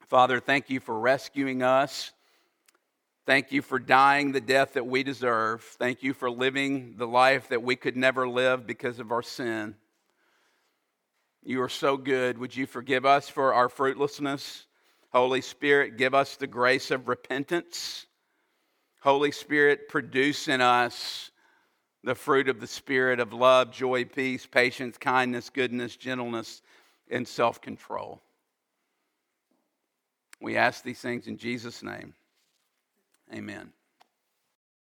Father, 0.08 0.40
thank 0.40 0.68
you 0.68 0.78
for 0.78 1.00
rescuing 1.00 1.62
us 1.62 2.12
Thank 3.24 3.52
you 3.52 3.62
for 3.62 3.78
dying 3.78 4.32
the 4.32 4.40
death 4.40 4.72
that 4.72 4.86
we 4.86 5.04
deserve. 5.04 5.62
Thank 5.62 6.02
you 6.02 6.12
for 6.12 6.28
living 6.28 6.96
the 6.96 7.06
life 7.06 7.48
that 7.50 7.62
we 7.62 7.76
could 7.76 7.96
never 7.96 8.28
live 8.28 8.66
because 8.66 8.98
of 8.98 9.12
our 9.12 9.22
sin. 9.22 9.76
You 11.44 11.62
are 11.62 11.68
so 11.68 11.96
good. 11.96 12.36
Would 12.38 12.56
you 12.56 12.66
forgive 12.66 13.06
us 13.06 13.28
for 13.28 13.54
our 13.54 13.68
fruitlessness? 13.68 14.66
Holy 15.12 15.40
Spirit, 15.40 15.98
give 15.98 16.14
us 16.14 16.36
the 16.36 16.48
grace 16.48 16.90
of 16.90 17.06
repentance. 17.06 18.06
Holy 19.02 19.30
Spirit, 19.30 19.88
produce 19.88 20.48
in 20.48 20.60
us 20.60 21.30
the 22.02 22.14
fruit 22.16 22.48
of 22.48 22.60
the 22.60 22.66
Spirit 22.66 23.20
of 23.20 23.32
love, 23.32 23.70
joy, 23.70 24.04
peace, 24.04 24.46
patience, 24.46 24.98
kindness, 24.98 25.48
goodness, 25.48 25.94
gentleness, 25.94 26.62
and 27.08 27.26
self 27.26 27.60
control. 27.60 28.20
We 30.40 30.56
ask 30.56 30.82
these 30.82 31.00
things 31.00 31.28
in 31.28 31.36
Jesus' 31.36 31.84
name. 31.84 32.14
Amen. 33.32 33.72